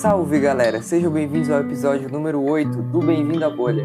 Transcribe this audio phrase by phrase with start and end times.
[0.00, 3.84] Salve galera, sejam bem-vindos ao episódio número 8 do Bem-vindo à Bolha.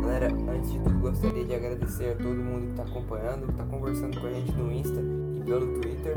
[0.00, 3.66] Galera, antes de tudo gostaria de agradecer a todo mundo que está acompanhando, que está
[3.66, 4.98] conversando com a gente no Insta
[5.34, 6.16] e pelo Twitter.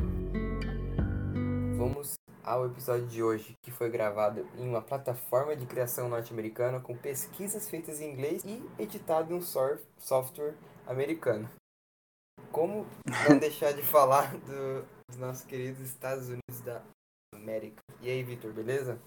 [1.77, 2.13] Vamos
[2.45, 7.69] ao episódio de hoje, que foi gravado em uma plataforma de criação norte-americana com pesquisas
[7.69, 10.54] feitas em inglês e editado em um software
[10.87, 11.49] americano.
[12.51, 12.86] Como
[13.29, 16.82] não deixar de falar do, dos nossos queridos Estados Unidos da
[17.33, 17.82] América?
[18.01, 19.00] E aí, Vitor, beleza?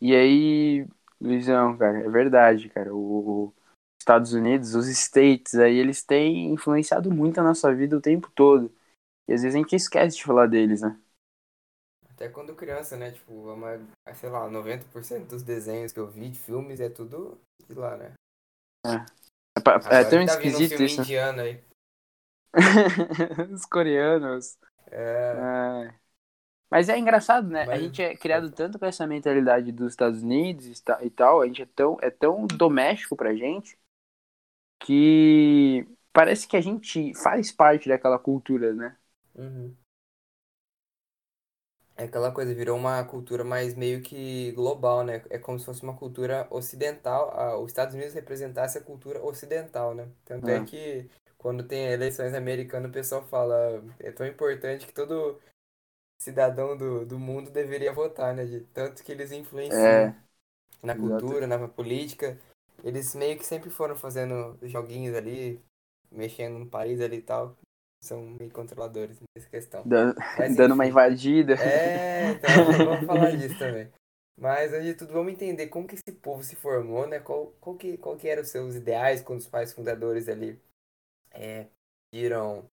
[0.00, 0.86] E aí,
[1.20, 2.94] Luizão, cara, é verdade, cara.
[2.94, 3.52] O
[3.98, 8.70] Estados Unidos, os States aí, eles têm influenciado muito a nossa vida o tempo todo.
[9.26, 11.00] E às vezes a gente esquece de falar deles, né?
[12.10, 13.10] Até quando criança, né?
[13.10, 13.80] Tipo, uma,
[14.14, 18.12] sei lá, 90% dos desenhos que eu vi de filmes é tudo de lá, né?
[18.86, 19.24] É.
[19.90, 21.00] É, é tão tá esquisito um isso.
[21.00, 21.64] indiano aí.
[23.52, 24.56] Os coreanos.
[24.90, 25.46] É.
[25.88, 25.94] É.
[26.70, 27.66] Mas é engraçado, né?
[27.66, 31.40] Mas- A gente é criado tanto com essa mentalidade dos Estados Unidos e ta- tal,
[31.42, 33.78] a gente é tão, é tão doméstico pra gente
[34.80, 38.96] que parece que a gente faz parte daquela cultura, né?
[39.34, 39.76] Uhum.
[41.96, 45.22] É aquela coisa, virou uma cultura mais meio que global, né?
[45.30, 47.62] É como se fosse uma cultura ocidental.
[47.62, 50.08] os Estados Unidos representasse a cultura ocidental, né?
[50.24, 50.64] Tanto é É.
[50.64, 51.08] que
[51.44, 55.38] quando tem eleições americanas, o pessoal fala, é tão importante que todo
[56.18, 58.46] cidadão do, do mundo deveria votar, né?
[58.46, 60.14] De tanto que eles influenciam É,
[60.82, 62.40] na cultura, na política.
[62.84, 65.62] Eles meio que sempre foram fazendo joguinhos ali,
[66.10, 67.56] mexendo no país ali e tal.
[68.02, 69.86] São meio controladores nessa questão.
[69.86, 71.56] dando, Mas, dando uma invadida.
[71.58, 73.90] É, então vamos falar disso também.
[74.36, 77.20] Mas antes de tudo, vamos entender como que esse povo se formou, né?
[77.20, 80.60] Qual, qual, que, qual que eram os seus ideais quando os pais fundadores ali
[81.34, 81.66] é,
[82.10, 82.64] pediram.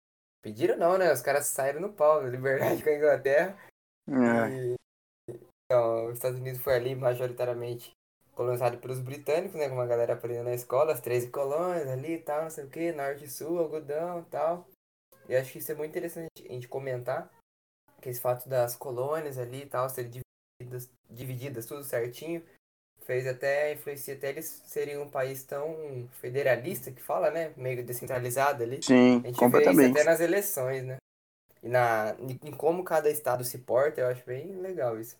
[0.42, 1.12] Pediram não, né?
[1.12, 3.58] Os caras saíram no pau, liberdade com a Inglaterra.
[4.08, 4.12] É,
[4.48, 4.76] E,
[5.64, 7.92] então, os Estados Unidos foi ali majoritariamente
[8.34, 9.68] colonizado pelos britânicos, né?
[9.68, 12.70] Como a galera aprendeu na escola, as 13 colônias ali e tal, não sei o
[12.70, 14.66] que, norte e sul, algodão e tal.
[15.28, 17.30] E acho que isso é muito interessante a gente comentar,
[18.00, 22.42] que esse fato das colônias ali e tal, serem divididas, divididas tudo certinho,
[23.10, 27.52] fez até, influencia até eles serem um país tão federalista que fala, né?
[27.56, 28.76] Meio descentralizado ali.
[28.80, 29.90] sim, A gente vê isso completamente.
[29.90, 30.96] até nas eleições, né?
[31.60, 35.18] E na, em como cada estado se porta, eu acho bem legal isso.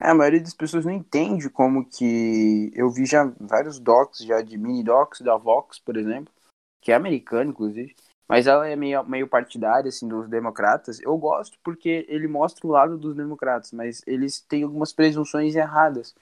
[0.00, 2.70] É, a maioria das pessoas não entende como que.
[2.74, 6.32] Eu vi já vários docs, já de mini docs da Vox, por exemplo,
[6.80, 7.94] que é americano, inclusive.
[8.28, 11.00] Mas ela é meio, meio partidária, assim, dos democratas.
[11.00, 16.14] Eu gosto porque ele mostra o lado dos democratas, mas eles têm algumas presunções erradas.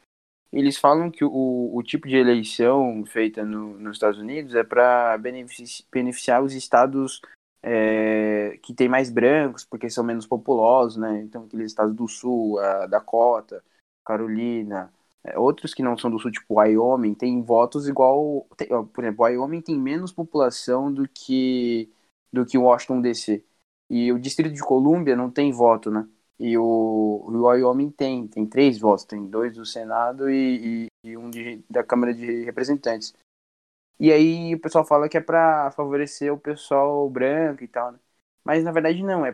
[0.53, 5.19] Eles falam que o, o tipo de eleição feita no, nos Estados Unidos é para
[5.19, 7.21] benefici beneficiar os estados
[7.61, 11.23] é, que tem mais brancos, porque são menos populosos, né?
[11.23, 13.65] Então, aqueles estados do sul, a Dakota,
[14.05, 14.93] Carolina,
[15.37, 18.47] outros que não são do sul, tipo Wyoming, tem votos igual.
[18.57, 21.91] tem- ó, por exemplo, Wyoming tem menos população do que,
[22.33, 23.45] do que Washington DC.
[23.91, 26.07] E o Distrito de Colômbia não tem voto, né?
[26.39, 31.17] E o, o Wyoming tem, tem três votos, tem dois do Senado e, e- e
[31.17, 33.15] um de- da Câmara de Representantes.
[33.99, 38.01] E aí o pessoal fala que é pra favorecer o pessoal branco e tal, né?
[38.45, 39.33] Mas na verdade não, é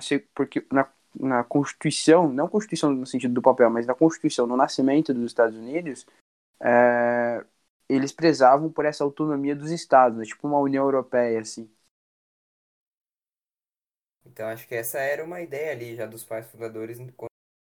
[0.00, 4.56] ser porque na, na Constituição, não Constituição no sentido do papel, mas na Constituição, no
[4.56, 6.06] nascimento dos Estados Unidos,
[6.60, 7.44] é,
[7.88, 10.24] eles prezavam por essa autonomia dos estados, né?
[10.24, 11.70] tipo uma União Europeia, assim.
[14.24, 16.98] Então acho que essa era uma ideia ali já dos pais fundadores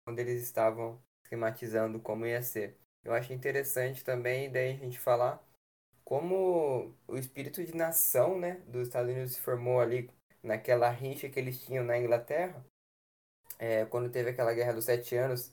[0.04, 2.78] quando eles estavam esquematizando como ia ser.
[3.04, 5.42] Eu acho interessante também daí a gente falar
[6.04, 10.10] como o espírito de nação, né, dos Estados Unidos se formou ali
[10.42, 12.64] naquela rincha que eles tinham na Inglaterra,
[13.62, 15.52] é, quando teve aquela guerra dos sete anos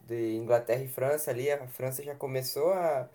[0.00, 3.08] de Inglaterra e França ali, a França já começou a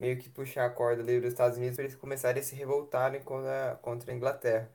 [0.00, 3.22] meio que puxar a corda ali dos Estados Unidos para eles começarem a se revoltarem
[3.22, 4.68] contra, contra a Inglaterra.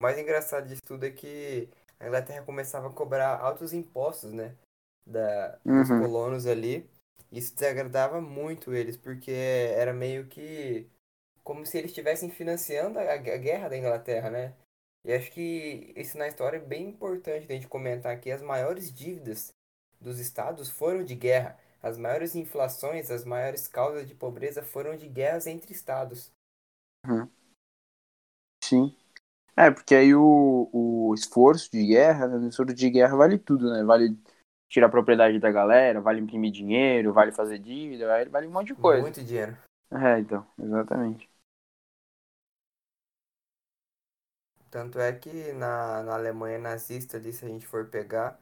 [0.00, 1.68] O mais engraçado disso tudo é que
[2.00, 4.56] a Inglaterra começava a cobrar altos impostos, né,
[5.06, 6.00] da, dos Uhum.
[6.00, 6.90] colonos ali.
[7.30, 10.90] Isso desagradava muito eles, porque era meio que
[11.44, 14.54] como se eles estivessem financiando a, a guerra da Inglaterra, né?
[15.04, 18.90] E acho que isso na história é bem importante a gente comentar que as maiores
[18.90, 19.52] dívidas
[20.00, 21.58] dos estados foram de guerra.
[21.82, 26.32] As maiores inflações, as maiores causas de pobreza foram de guerras entre estados.
[28.62, 28.96] Sim.
[29.54, 33.70] É, porque aí o, o esforço de guerra, né, o esforço de guerra vale tudo,
[33.70, 33.84] né?
[33.84, 34.16] Vale
[34.68, 38.68] tirar a propriedade da galera, vale imprimir dinheiro, vale fazer dívida, vale, vale um monte
[38.68, 39.02] de coisa.
[39.02, 39.56] Muito dinheiro.
[39.92, 41.30] É, então, exatamente.
[44.74, 48.40] Tanto é que na, na Alemanha nazista ali, se a gente for pegar,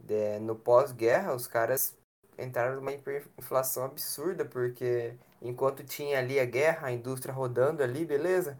[0.00, 1.94] de, no pós-guerra, os caras
[2.38, 8.58] entraram numa inflação absurda, porque enquanto tinha ali a guerra, a indústria rodando ali, beleza?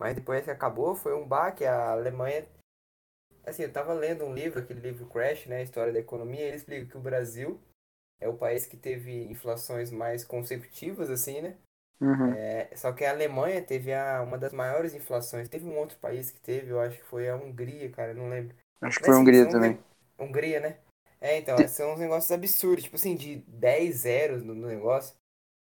[0.00, 2.44] Mas depois que acabou, foi um baque, a Alemanha...
[3.46, 6.86] Assim, eu tava lendo um livro, aquele livro Crash, né, História da Economia, ele explica
[6.86, 7.60] que o Brasil
[8.20, 11.56] é o país que teve inflações mais consecutivas, assim, né?
[12.00, 12.32] Uhum.
[12.34, 15.48] É, só que a Alemanha teve a, uma das maiores inflações.
[15.48, 18.54] Teve um outro país que teve, eu acho que foi a Hungria, cara, não lembro.
[18.80, 19.78] Acho que Mas, foi a Hungria assim, também.
[20.18, 20.76] Hungria, né?
[21.20, 21.68] É, então, Te...
[21.68, 25.16] são uns negócios absurdos, tipo assim, de 10 zeros no, no negócio.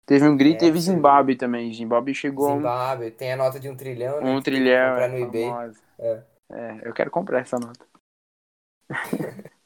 [0.05, 1.73] Teve Hungria e é, teve Zimbábue também.
[1.73, 3.11] Zimbábue chegou Zimbábue, um...
[3.11, 4.29] tem a nota de um trilhão, né?
[4.29, 4.91] Um trilhão.
[4.91, 5.49] Comprar no eBay.
[5.99, 6.23] É.
[6.51, 7.85] é, eu quero comprar essa nota.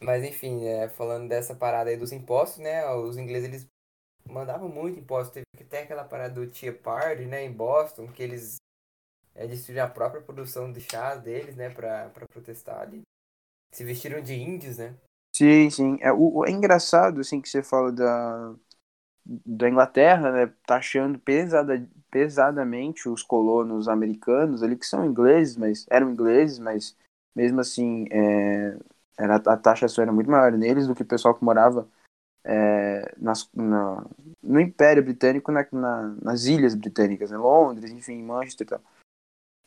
[0.00, 2.88] Mas enfim, é, falando dessa parada aí dos impostos, né?
[2.94, 3.68] Os ingleses eles
[4.30, 5.32] mandavam muito imposto.
[5.32, 8.56] Teve até aquela parada do Tea Party, né, em Boston, que eles
[9.34, 13.02] é, destruíram a própria produção de chá deles, né, pra, pra protestar ali.
[13.72, 14.94] Se vestiram de índios, né?
[15.34, 15.98] Sim, sim.
[16.00, 18.54] É, o, é engraçado, assim, que você fala da,
[19.24, 26.10] da Inglaterra, né, taxando pesada, pesadamente os colonos americanos ali, que são ingleses, mas eram
[26.10, 26.96] ingleses, mas
[27.34, 28.76] mesmo assim, é,
[29.16, 31.88] era, a taxação era muito maior neles do que o pessoal que morava
[32.44, 34.04] é, nas, na,
[34.42, 37.36] no Império Britânico, na, na, nas ilhas britânicas, né?
[37.36, 38.80] Londres, enfim, Manchester e tal.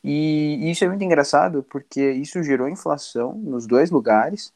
[0.04, 4.54] E isso é muito engraçado porque isso gerou inflação nos dois lugares.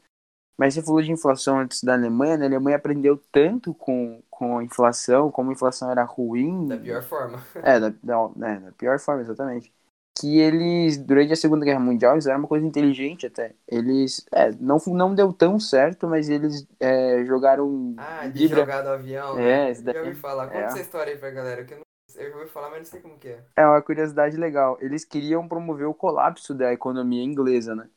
[0.58, 2.46] Mas você falou de inflação antes da Alemanha, né?
[2.46, 6.68] A Alemanha aprendeu tanto com, com a inflação, como a inflação era ruim.
[6.68, 7.44] Da pior forma.
[7.56, 9.72] É, da, da, né, da pior forma, exatamente
[10.20, 13.54] que eles, durante a Segunda Guerra Mundial, eles eram uma coisa inteligente até.
[13.68, 17.94] Eles, é, não, não deu tão certo, mas eles é, jogaram...
[17.98, 18.62] Ah, de Libra...
[18.62, 19.74] jogar do avião, é, né?
[19.74, 20.48] Já ouvi falar.
[20.48, 20.64] Conta é.
[20.64, 22.22] essa história aí pra galera, que eu, não...
[22.22, 23.44] eu ouvi falar, mas não sei como que é.
[23.56, 24.78] É uma curiosidade legal.
[24.82, 27.88] Eles queriam promover o colapso da economia inglesa, né?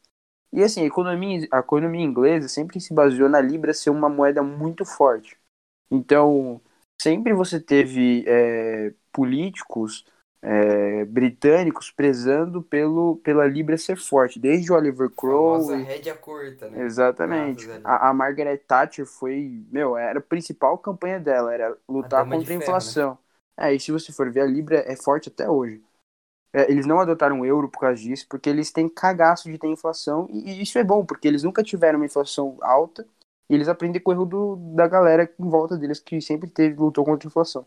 [0.53, 4.43] E assim, a economia, a economia inglesa sempre se baseou na Libra ser uma moeda
[4.43, 5.39] muito forte.
[5.91, 6.61] Então,
[7.01, 10.05] sempre você teve é, políticos
[10.43, 15.81] é, britânicos prezando pelo, pela Libra ser forte, desde o Oliver Cromwell.
[15.81, 16.85] A rédea curta, né?
[16.85, 17.69] Exatamente.
[17.85, 22.45] A, a, Margaret Thatcher foi, meu, era a principal campanha dela, era lutar contra a
[22.45, 23.19] ferro, inflação.
[23.59, 23.69] Né?
[23.69, 25.83] É, e se você for ver, a Libra é forte até hoje.
[26.53, 29.69] É, eles não adotaram o euro por causa disso, porque eles têm cagaço de ter
[29.69, 33.07] inflação, e, e isso é bom, porque eles nunca tiveram uma inflação alta,
[33.49, 36.77] e eles aprendem com o erro do, da galera em volta deles, que sempre teve,
[36.77, 37.67] lutou contra a inflação.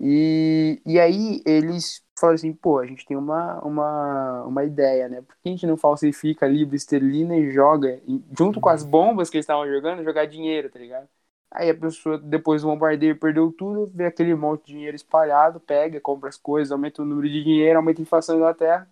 [0.00, 5.22] E, e aí eles falaram assim, pô, a gente tem uma, uma, uma ideia, né?
[5.22, 8.00] Por que a gente não falsifica libra esterlina e joga,
[8.36, 8.90] junto com as uhum.
[8.90, 11.08] bombas que eles estavam jogando, jogar dinheiro, tá ligado?
[11.50, 16.00] Aí a pessoa, depois do bombardeio, perdeu tudo, vê aquele monte de dinheiro espalhado, pega,
[16.00, 18.90] compra as coisas, aumenta o número de dinheiro, aumenta a inflação na Inglaterra,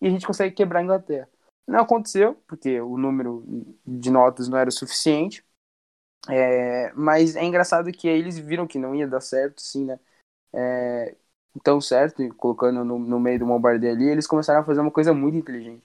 [0.00, 1.28] e a gente consegue quebrar a Inglaterra.
[1.66, 3.44] Não aconteceu, porque o número
[3.86, 5.44] de notas não era suficiente,
[6.28, 9.98] é, mas é engraçado que aí eles viram que não ia dar certo, sim, né?
[10.54, 11.16] É,
[11.62, 15.12] tão certo, colocando no, no meio do bombardeio ali, eles começaram a fazer uma coisa
[15.12, 15.84] muito inteligente.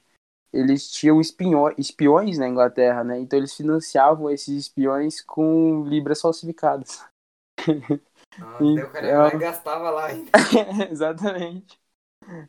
[0.51, 3.19] Eles tinham espiões, espiões na Inglaterra, né?
[3.19, 7.05] Então eles financiavam esses espiões com libras falsificadas.
[8.39, 9.39] Ah, então, o cara então...
[9.39, 10.31] gastava lá ainda.
[10.89, 11.79] Exatamente.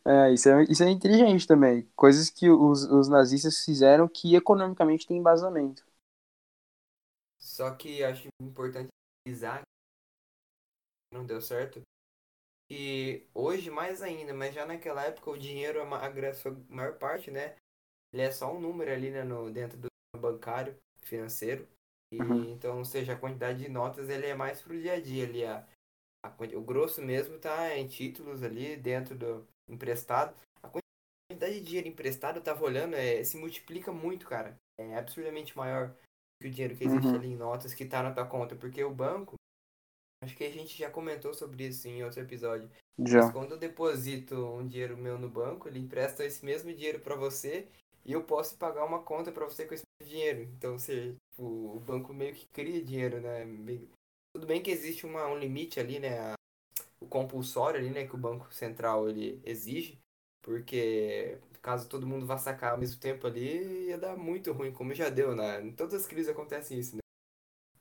[0.05, 1.89] É, isso, é, isso é inteligente também.
[1.95, 5.85] Coisas que os, os nazistas fizeram que economicamente tem embasamento.
[7.39, 8.89] Só que acho importante
[9.27, 11.81] avisar que não deu certo
[12.71, 17.57] e hoje mais ainda, mas já naquela época o dinheiro, a sua maior parte, né?
[18.13, 21.67] Ele é só um número ali né, no, dentro do bancário, financeiro.
[22.13, 22.53] E, uhum.
[22.53, 25.45] Então, ou seja, a quantidade de notas ele é mais pro dia a dia ali.
[25.45, 25.67] A,
[26.25, 30.35] a, o grosso mesmo tá em títulos ali dentro do emprestado.
[30.63, 34.59] A quantidade de dinheiro emprestado, eu tava olhando, é, se multiplica muito, cara.
[34.79, 35.95] É absurdamente maior
[36.41, 37.15] que o dinheiro que existe uhum.
[37.15, 38.57] ali em notas que tá na tua conta.
[38.57, 39.38] Porque o banco,
[40.21, 42.69] Acho que a gente já comentou sobre isso em outro episódio.
[42.99, 43.23] Já.
[43.23, 47.15] Mas quando eu deposito um dinheiro meu no banco, ele empresta esse mesmo dinheiro para
[47.15, 47.69] você
[48.05, 50.43] e eu posso pagar uma conta para você com esse dinheiro.
[50.43, 53.47] Então, você, tipo, o banco meio que cria dinheiro, né?
[54.35, 56.33] Tudo bem que existe uma, um limite ali, né?
[57.01, 58.07] O compulsório ali, né?
[58.07, 59.99] Que o Banco Central ele exige.
[60.43, 64.95] Porque caso todo mundo vá sacar ao mesmo tempo ali, ia dar muito ruim, como
[64.95, 65.61] já deu, né?
[65.61, 67.01] Em todas as crises acontece isso, né?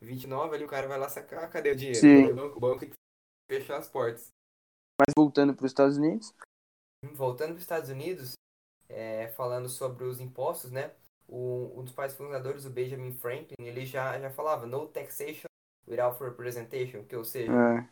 [0.01, 1.99] 29 ali o cara vai lá sacar, cadê o dinheiro?
[1.99, 2.25] Sim.
[2.25, 2.95] O banco, o banco tem que
[3.49, 4.31] fechar as portas.
[4.99, 6.33] Mas voltando para os Estados Unidos?
[7.13, 8.33] Voltando para os Estados Unidos,
[8.89, 10.93] é, falando sobre os impostos, né?
[11.27, 15.47] O, um dos pais fundadores, o Benjamin Franklin, ele já, já falava no taxation
[15.87, 17.89] without representation, que ou seja, é.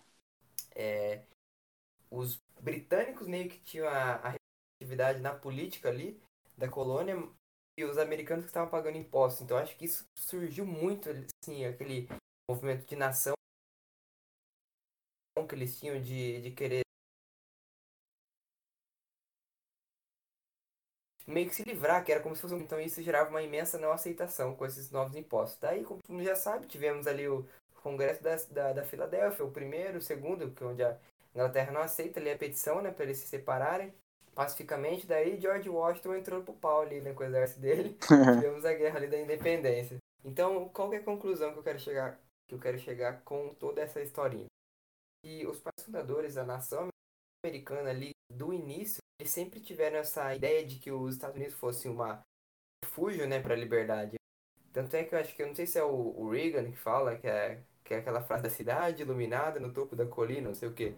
[0.75, 1.21] É,
[2.09, 4.35] os britânicos meio que tinham a, a
[4.81, 6.19] atividade na política ali
[6.57, 7.17] da colônia
[7.77, 9.41] e os americanos que estavam pagando impostos.
[9.41, 11.09] Então acho que isso surgiu muito,
[11.43, 12.07] assim, aquele
[12.49, 13.33] movimento de nação
[15.47, 16.81] que eles tinham de, de querer
[21.27, 22.59] meio que se livrar, que era como se fosse um...
[22.59, 25.59] Então isso gerava uma imensa não aceitação com esses novos impostos.
[25.59, 27.47] Daí, como tu já sabe, tivemos ali o
[27.83, 30.97] Congresso da, da, da Filadélfia, o primeiro, o segundo, que é onde a
[31.33, 33.93] Inglaterra não aceita ali a petição, né, para eles se separarem
[34.35, 35.07] pacificamente.
[35.07, 37.97] Daí George Washington entrou pro pau ali, né, com o exército dele.
[38.39, 39.97] tivemos a guerra ali da independência.
[40.23, 43.81] Então, qual é a conclusão que eu quero chegar, que eu quero chegar com toda
[43.81, 44.47] essa historinha?
[45.23, 46.89] E os pais fundadores da nação
[47.43, 51.89] americana ali do início eles sempre tiveram essa ideia de que os Estados Unidos fossem
[51.89, 52.21] uma
[52.83, 54.15] refúgio, né, para a liberdade.
[54.73, 56.77] Tanto é que eu acho que eu não sei se é o, o Reagan que
[56.77, 60.55] fala que é que é aquela frase da cidade iluminada no topo da colina, não
[60.55, 60.95] sei o quê.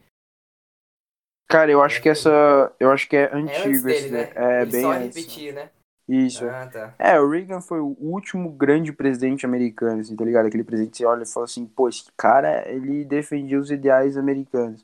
[1.48, 2.74] Cara, eu acho que essa.
[2.80, 4.32] Eu acho que é antigo é esse, dele, né?
[4.36, 5.18] É Ele bem só antes.
[5.18, 5.70] repetir, né?
[6.08, 6.46] Isso.
[6.46, 6.94] Ah, tá.
[7.00, 10.48] É, o Reagan foi o último grande presidente americano, assim, tá ligado?
[10.48, 14.18] Aquele presidente que você olha e fala assim, pô, esse cara, ele defendia os ideais
[14.18, 14.84] americanos.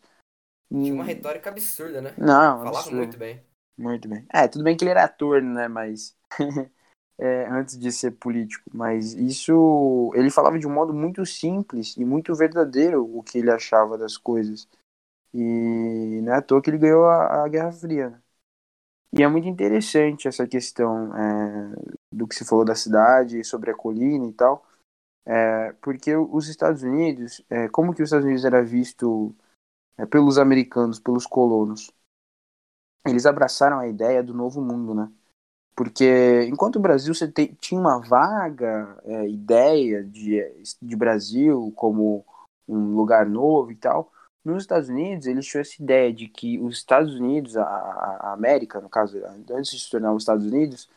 [0.81, 2.13] Tinha uma Hum, retórica absurda, né?
[2.17, 2.97] Não, Falava absurdo.
[2.97, 3.41] muito bem.
[3.77, 4.25] Muito bem.
[4.31, 5.67] É, tudo bem que ele era ator, né?
[5.67, 6.15] Mas.
[7.17, 8.69] é, antes de ser político.
[8.73, 10.11] Mas isso.
[10.15, 14.17] Ele falava de um modo muito simples e muito verdadeiro o que ele achava das
[14.17, 14.67] coisas.
[15.33, 18.09] E não é à toa que ele ganhou a, a Guerra Fria.
[18.11, 18.21] né?
[19.13, 21.75] E é muito interessante essa questão é,
[22.11, 24.65] do que se falou da cidade, sobre a colina e tal.
[25.25, 29.35] É, porque os Estados Unidos, é, como que os Estados Unidos era visto
[29.97, 31.91] é, pelos americanos, pelos colonos?
[33.05, 35.11] Eles abraçaram a ideia do novo mundo, né?
[35.75, 40.41] Porque enquanto o Brasil você te- tinha uma vaga é, ideia de,
[40.81, 42.25] de Brasil como
[42.67, 44.11] um lugar novo e tal,
[44.43, 48.81] nos Estados Unidos eles tinham essa ideia de que os Estados Unidos, a, a América,
[48.81, 49.17] no caso,
[49.51, 50.89] antes de se tornar os Estados Unidos,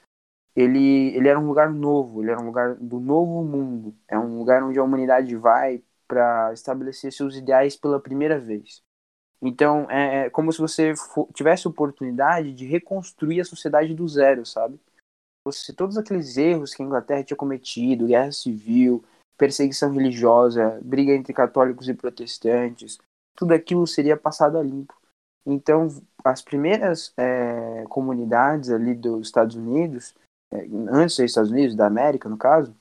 [0.55, 3.95] ele, ele era um lugar novo, ele era um lugar do novo mundo.
[4.09, 8.83] É um lugar onde a humanidade vai para estabelecer seus ideais pela primeira vez.
[9.41, 10.95] Então, é é como se você
[11.35, 14.81] tivesse oportunidade de reconstruir a sociedade do zero, sabe?
[15.45, 19.05] Você, todos aqueles erros que a Inglaterra tinha cometido, guerra civil,
[19.37, 22.99] perseguição religiosa, briga entre católicos e protestantes,
[23.37, 24.95] tudo aquilo seria passado a limpo.
[25.47, 25.89] Então,
[26.25, 30.15] as primeiras é, comunidades ali dos Estados Unidos,
[30.53, 32.75] é, antes dos Estados Unidos, da América, no caso,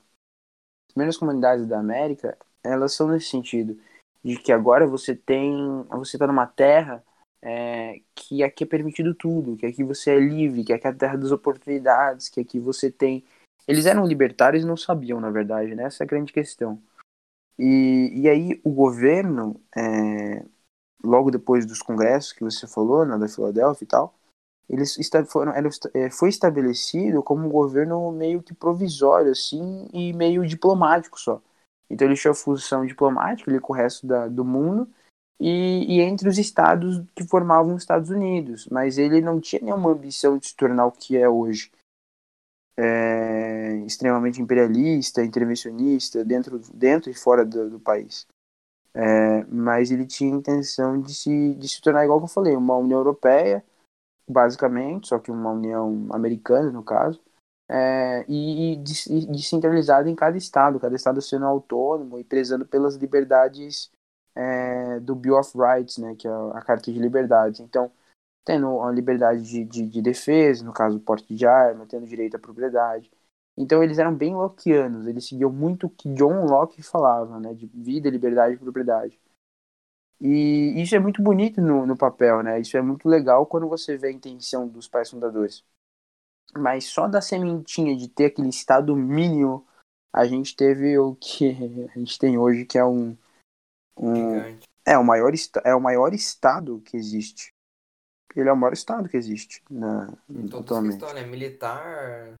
[0.88, 3.78] as primeiras comunidades da América, elas são nesse sentido
[4.24, 7.04] de que agora você tem, você está numa terra
[7.40, 10.94] é, que aqui é permitido tudo, que aqui você é livre, que aqui é a
[10.94, 13.22] terra das oportunidades, que aqui você tem.
[13.68, 15.84] Eles eram libertários e não sabiam, na verdade, né?
[15.84, 16.80] Essa é a grande questão.
[17.58, 20.44] E, e aí o governo, é,
[21.02, 24.14] logo depois dos congressos que você falou, né, da Filadélfia e tal,
[24.68, 24.96] eles
[25.28, 31.18] foram, era, é, foi estabelecido como um governo meio que provisório, assim, e meio diplomático
[31.18, 31.40] só.
[31.88, 34.88] Então ele tinha função diplomática ali com o resto da, do mundo
[35.38, 39.92] e, e entre os estados que formavam os Estados Unidos, mas ele não tinha nenhuma
[39.92, 41.70] ambição de se tornar o que é hoje.
[42.78, 48.26] É, extremamente imperialista, intervencionista, dentro, dentro e fora do, do país.
[48.94, 52.56] É, mas ele tinha a intenção de se, de se tornar, igual que eu falei,
[52.56, 53.64] uma União Europeia,
[54.28, 57.20] basicamente, só que uma União Americana, no caso,
[57.68, 62.96] é, e, e de- descentralizada em cada estado, cada estado sendo autônomo e prezando pelas
[62.96, 63.90] liberdades
[64.34, 67.60] é, do Bill of Rights, né, que é a Carta de Liberdades.
[67.60, 67.90] Então,
[68.46, 72.38] tendo a liberdade de, de, de defesa, no caso, porte de arma, tendo direito à
[72.38, 73.10] propriedade.
[73.56, 77.66] Então, eles eram bem lockeanos, eles seguiam muito o que John Locke falava, né, de
[77.66, 79.20] vida, liberdade e propriedade.
[80.20, 82.60] E isso é muito bonito no, no papel, né?
[82.60, 85.64] Isso é muito legal quando você vê a intenção dos pais fundadores.
[86.56, 89.66] Mas só da sementinha de ter aquele estado mínimo,
[90.12, 91.50] a gente teve o que
[91.94, 93.16] a gente tem hoje, que é um,
[93.98, 94.38] um
[94.86, 95.32] é o maior
[95.64, 97.55] é o maior estado que existe.
[98.36, 100.98] Ele é o maior estado que existe na, Em todas as atualmente.
[100.98, 101.22] questões, né?
[101.24, 102.34] Militar,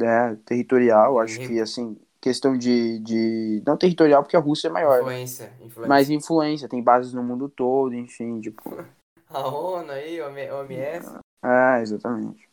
[0.00, 4.70] É, territorial, acho re- que assim, questão de, de não territorial porque a Rússia é
[4.70, 5.10] maior, né?
[5.10, 5.88] influência, influência.
[5.88, 8.62] mas influência, tem bases no mundo todo, enfim, tipo,
[9.30, 11.18] A ONU aí, o OMS.
[11.42, 12.48] É, exatamente.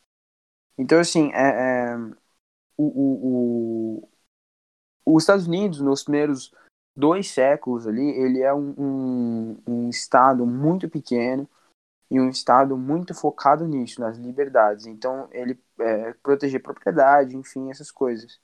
[0.77, 1.97] Então, assim, é, é,
[2.77, 4.09] o, o,
[5.05, 6.51] o- os Estados Unidos, nos primeiros
[6.95, 11.47] dois séculos ali, ele é um, um, um estado muito pequeno
[12.09, 14.85] e um estado muito focado nisso, nas liberdades.
[14.85, 18.39] Então, ele é, proteger propriedade, enfim, essas coisas.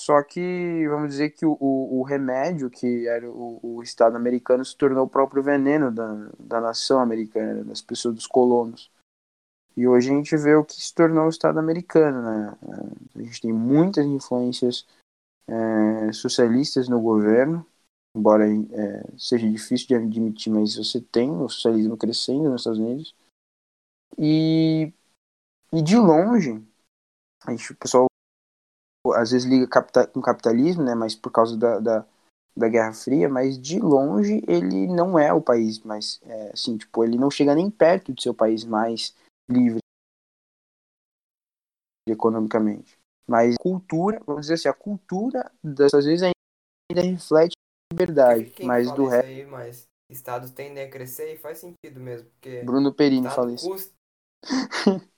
[0.00, 4.74] Só que, vamos dizer que o, o, remédio, que era o, o Estado americano, se
[4.74, 8.90] tornou o próprio veneno da, da nação americana, das pessoas, dos colonos.
[9.76, 12.56] E hoje a gente vê o que se tornou o Estado americano, né?
[13.14, 14.86] A gente tem muitas influências
[15.46, 17.66] é, socialistas no governo,
[18.14, 23.14] embora é, seja difícil de admitir, mas você tem o socialismo crescendo nos Estados Unidos.
[24.18, 24.92] E,
[25.72, 26.62] e de longe,
[27.44, 28.06] a gente, o pessoal
[29.14, 29.66] às vezes liga
[30.12, 32.06] com capitalismo, né, mas por causa da, da,
[32.56, 37.02] da, Guerra Fria, mas de longe ele não é o país mais, é, assim, tipo,
[37.02, 39.14] ele não chega nem perto de ser o país mais
[39.48, 39.78] livre
[42.06, 42.98] economicamente.
[43.26, 47.54] Mas cultura, vamos dizer assim, a cultura dessas vezes ainda reflete
[47.92, 49.26] liberdade, Quem mas do resto...
[49.26, 52.62] Aí, mas estados tendem a crescer e faz sentido mesmo, porque...
[52.62, 53.68] Bruno Perini fala isso.
[53.68, 53.94] Custa...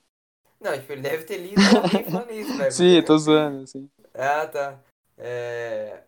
[0.63, 2.71] Não, tipo, ele deve ter lido alguém falando isso, velho.
[2.73, 3.91] Sim, eu tô zoando, sim.
[4.15, 4.81] Ah, tá.
[5.19, 6.05] É...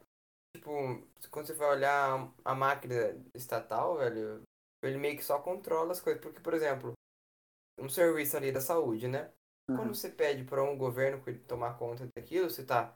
[0.57, 2.95] Tipo, quando você vai olhar a máquina
[3.35, 4.43] estatal, velho,
[4.81, 6.23] ele meio que só controla as coisas.
[6.23, 6.93] Porque, por exemplo,
[7.81, 9.29] um serviço ali da saúde, né?
[9.69, 9.77] Uhum.
[9.77, 12.95] Quando você pede para um governo tomar conta daquilo, você tá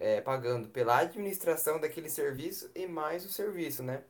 [0.00, 4.02] é, pagando pela administração daquele serviço e mais o serviço, né?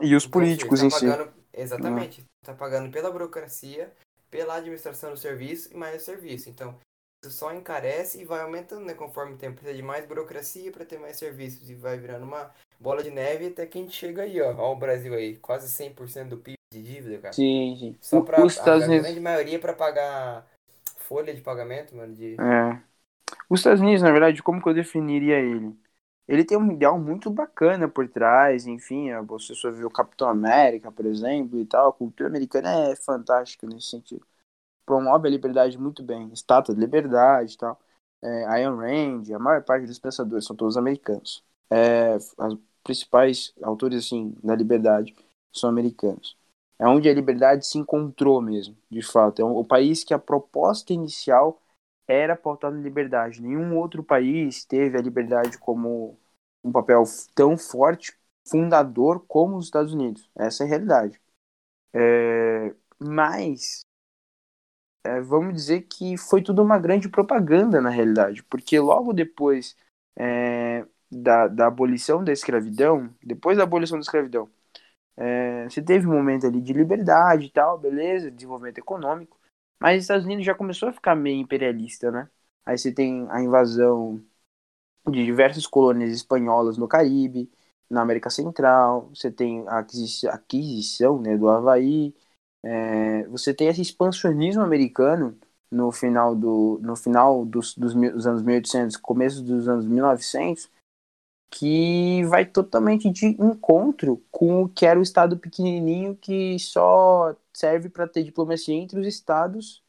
[0.00, 1.44] E os então, políticos tá em pagando, si.
[1.52, 2.20] Exatamente.
[2.20, 2.26] Uhum.
[2.44, 3.92] Tá pagando pela burocracia
[4.34, 6.50] pela administração do serviço e mais o serviço.
[6.50, 6.76] Então,
[7.24, 8.92] isso só encarece e vai aumentando, né?
[8.92, 12.50] Conforme o tempo precisa de mais burocracia para ter mais serviços e vai virando uma
[12.80, 14.52] bola de neve até que a gente chega aí, ó.
[14.56, 17.32] Ó o Brasil aí, quase 100% do PIB de dívida, cara.
[17.32, 17.96] Sim, sim.
[18.00, 19.02] Só para a, Unidos...
[19.02, 20.44] grande maioria para pagar
[20.96, 22.82] folha de pagamento, mano, de É.
[23.48, 25.76] Os Estados Unidos, na verdade, como que eu definiria ele?
[26.26, 30.90] Ele tem um ideal muito bacana por trás, enfim, você só viu o Capitão América,
[30.90, 34.26] por exemplo, e tal, a cultura americana é fantástica nesse sentido.
[34.86, 37.80] Promove a liberdade muito bem, estátua de liberdade e tal.
[38.22, 41.44] É, Iron Rand, a maior parte dos pensadores são todos americanos.
[41.70, 45.14] É, as principais autores, assim, da liberdade
[45.52, 46.36] são americanos.
[46.78, 49.40] É onde a liberdade se encontrou mesmo, de fato.
[49.42, 51.60] É o país que a proposta inicial
[52.08, 53.42] era pautado em liberdade.
[53.42, 56.18] Nenhum outro país teve a liberdade como
[56.62, 58.12] um papel tão forte,
[58.48, 60.28] fundador como os Estados Unidos.
[60.36, 61.20] Essa é a realidade.
[61.94, 63.84] É, mas
[65.04, 69.76] é, vamos dizer que foi tudo uma grande propaganda na realidade, porque logo depois
[70.16, 74.50] é, da, da abolição da escravidão, depois da abolição da escravidão,
[75.16, 79.33] é, você teve um momento ali de liberdade e tal, beleza, desenvolvimento econômico,
[79.80, 82.28] mas os Estados Unidos já começou a ficar meio imperialista, né?
[82.64, 84.24] Aí você tem a invasão
[85.08, 87.50] de diversas colônias espanholas no Caribe,
[87.90, 89.84] na América Central, você tem a
[90.32, 92.14] aquisição, né, do Havaí,
[92.62, 95.38] é, você tem esse expansionismo americano
[95.70, 100.70] no final, do, no final dos, dos, dos anos 1800, começo dos anos 1900,
[101.50, 107.88] que vai totalmente de encontro com o que era o Estado pequenininho que só serve
[107.88, 109.82] para ter diplomacia entre os estados.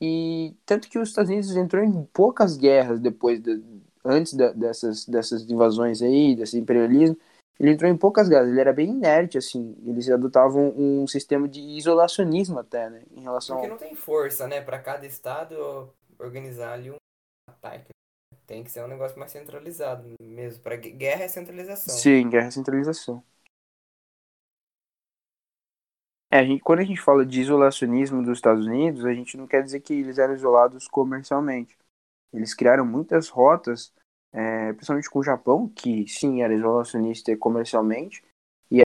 [0.00, 3.62] E tanto que os Estados Unidos entrou em poucas guerras depois de,
[4.04, 7.16] antes da, dessas dessas invasões aí desse imperialismo.
[7.58, 8.50] Ele entrou em poucas guerras.
[8.50, 9.74] Ele era bem inerte assim.
[9.86, 14.60] Eles adotavam um sistema de isolacionismo até né em relação porque não tem força né
[14.60, 16.96] para cada estado organizar ali um
[17.48, 17.88] ataque.
[18.46, 20.62] Tem que ser um negócio mais centralizado mesmo.
[20.62, 21.94] Para guerra é centralização.
[21.94, 23.24] Sim guerra é centralização
[26.30, 29.46] é, a gente, quando a gente fala de isolacionismo dos Estados Unidos, a gente não
[29.46, 31.76] quer dizer que eles eram isolados comercialmente.
[32.32, 33.92] Eles criaram muitas rotas,
[34.32, 38.24] é, principalmente com o Japão, que sim era isolacionista comercialmente,
[38.70, 38.82] e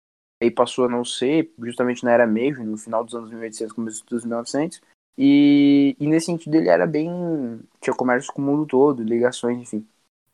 [0.43, 4.07] aí passou a não ser, justamente na era Meiji, no final dos anos 1800, começo
[4.07, 4.81] dos 1900,
[5.19, 7.61] e, e nesse sentido ele era bem.
[7.81, 9.87] tinha comércio com o mundo todo, ligações, enfim.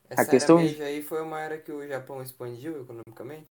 [0.09, 3.47] Essa a questão era Meiji aí foi uma era que o Japão expandiu economicamente?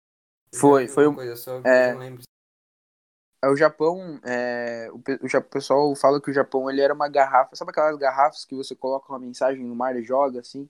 [0.54, 2.22] Foi, foi uma coisa só é, eu não lembro
[3.48, 7.70] o Japão, é, o, o, pessoal fala que o Japão ele era uma garrafa, sabe
[7.70, 10.68] aquelas garrafas que você coloca uma mensagem no mar e joga assim?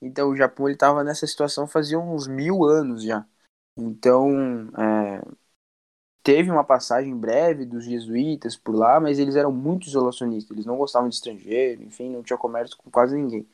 [0.00, 3.26] Então o Japão ele estava nessa situação fazia uns mil anos já.
[3.76, 5.22] Então é,
[6.22, 10.76] teve uma passagem breve dos jesuítas por lá, mas eles eram muito isolacionistas, eles não
[10.76, 13.46] gostavam de estrangeiro, enfim, não tinha comércio com quase ninguém.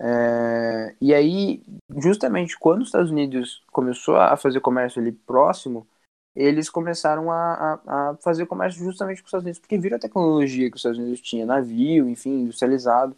[0.00, 1.62] É, e aí,
[1.98, 5.86] justamente quando os Estados Unidos começou a fazer comércio ali próximo,
[6.34, 10.00] eles começaram a, a, a, fazer comércio justamente com os Estados Unidos, porque viram a
[10.00, 13.16] tecnologia que os Estados Unidos tinha, navio, enfim, industrializado.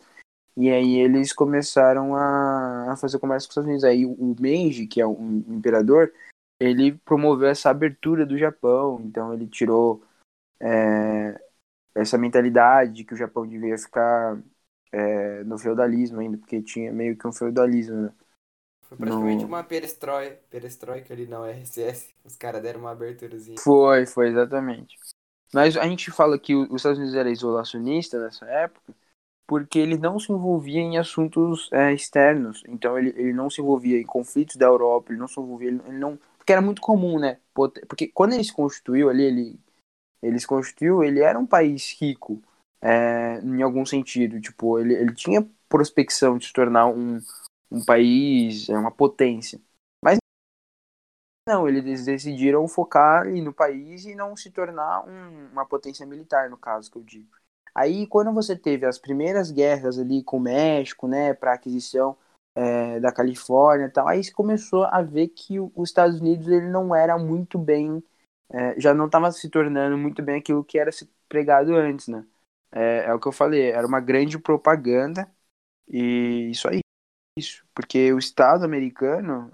[0.57, 3.85] E aí eles começaram a, a fazer comércio com os Estados Unidos.
[3.85, 6.12] Aí o Meiji, que é um imperador,
[6.61, 9.00] ele promoveu essa abertura do Japão.
[9.05, 10.05] Então ele tirou
[10.61, 11.40] é,
[11.94, 14.40] essa mentalidade de que o Japão devia ficar
[14.92, 18.12] é, no feudalismo ainda, porque tinha meio que um feudalismo, né?
[18.96, 22.14] Foi praticamente uma perestroika, perestroika ali na URSS.
[22.24, 23.59] Os caras deram uma aberturazinha.
[23.59, 24.96] Foi, foi, exatamente.
[25.52, 28.94] Mas a gente fala que os Estados Unidos era isolacionista nessa época
[29.46, 32.62] porque ele não se envolvia em assuntos é, externos.
[32.66, 35.80] Então ele, ele não se envolvia em conflitos da Europa, ele não se envolvia, ele,
[35.87, 36.18] ele não...
[36.38, 37.38] Porque era muito comum, né?
[37.54, 39.61] Porque quando ele se constituiu ali, ele,
[40.22, 42.42] ele se constituiu, ele era um país rico,
[42.83, 44.40] é, em algum sentido.
[44.40, 47.18] Tipo, ele, ele tinha prospecção de se tornar um,
[47.74, 49.60] um país, é, uma potência.
[50.02, 50.18] Mas
[51.46, 56.56] não, eles decidiram focar no país e não se tornar um, uma potência militar, no
[56.56, 57.28] caso que eu digo.
[57.74, 62.16] Aí, quando você teve as primeiras guerras ali com o México, né, para aquisição
[62.54, 66.94] é, da Califórnia e tal, aí começou a ver que os Estados Unidos ele não
[66.94, 68.02] era muito bem,
[68.50, 70.90] é, já não estava se tornando muito bem aquilo que era
[71.28, 72.24] pregado antes, né?
[72.72, 75.30] É, é, o que eu falei, era uma grande propaganda
[75.88, 76.80] e isso aí,
[77.37, 79.51] isso, porque o Estado americano,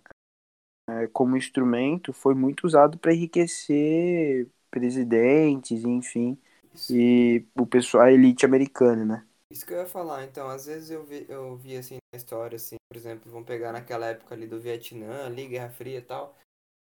[0.89, 6.39] é, como instrumento, foi muito usado para enriquecer presidentes, enfim,
[6.75, 6.93] isso.
[6.95, 9.27] e o pessoal, a elite americana, né?
[9.51, 12.55] Isso que eu ia falar, então, às vezes eu vi, eu vi assim na história,
[12.57, 16.37] assim, por exemplo, vamos pegar naquela época ali do Vietnã, ali, Guerra Fria e tal,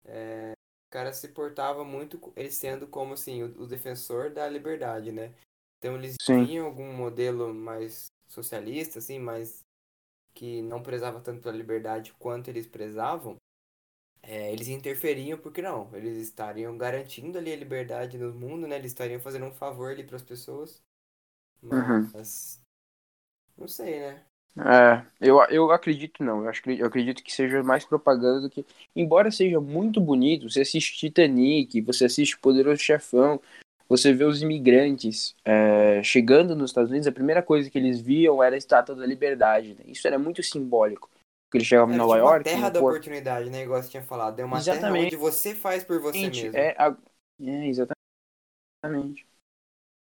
[0.06, 5.12] é, o cara se portava muito, ele sendo como, assim, o, o defensor da liberdade,
[5.12, 5.34] né?
[5.78, 6.46] Então eles Sim.
[6.46, 9.64] tinham algum modelo mais socialista, assim, mas
[10.38, 13.38] que não prezava tanto pela liberdade quanto eles prezavam,
[14.22, 18.76] é, eles interferiam porque não, eles estariam garantindo ali a liberdade no mundo, né?
[18.76, 20.80] Eles estariam fazendo um favor ali para as pessoas.
[21.64, 22.08] Uhum.
[22.14, 22.62] Mas
[23.58, 23.64] uhum.
[23.64, 24.24] não sei, né?
[24.60, 26.44] É, eu, eu acredito não.
[26.44, 28.64] Eu, acho, eu acredito que seja mais propaganda do que.
[28.96, 33.42] Embora seja muito bonito, você assiste Titanic, você assiste Poderoso Chefão,
[33.88, 38.44] você vê os imigrantes é, chegando nos Estados Unidos, a primeira coisa que eles viam
[38.44, 39.76] era a Estátua da Liberdade.
[39.76, 39.86] Né?
[39.88, 41.10] Isso era muito simbólico.
[41.48, 42.44] Porque eles chegavam em Nova tipo York.
[42.44, 42.96] terra da Porto...
[42.96, 43.64] oportunidade, né?
[43.64, 44.38] Igual você tinha falado.
[44.40, 44.92] É uma exatamente.
[44.92, 46.58] terra onde você faz por você Gente, mesmo.
[46.58, 46.96] É, a...
[47.42, 49.26] é exatamente.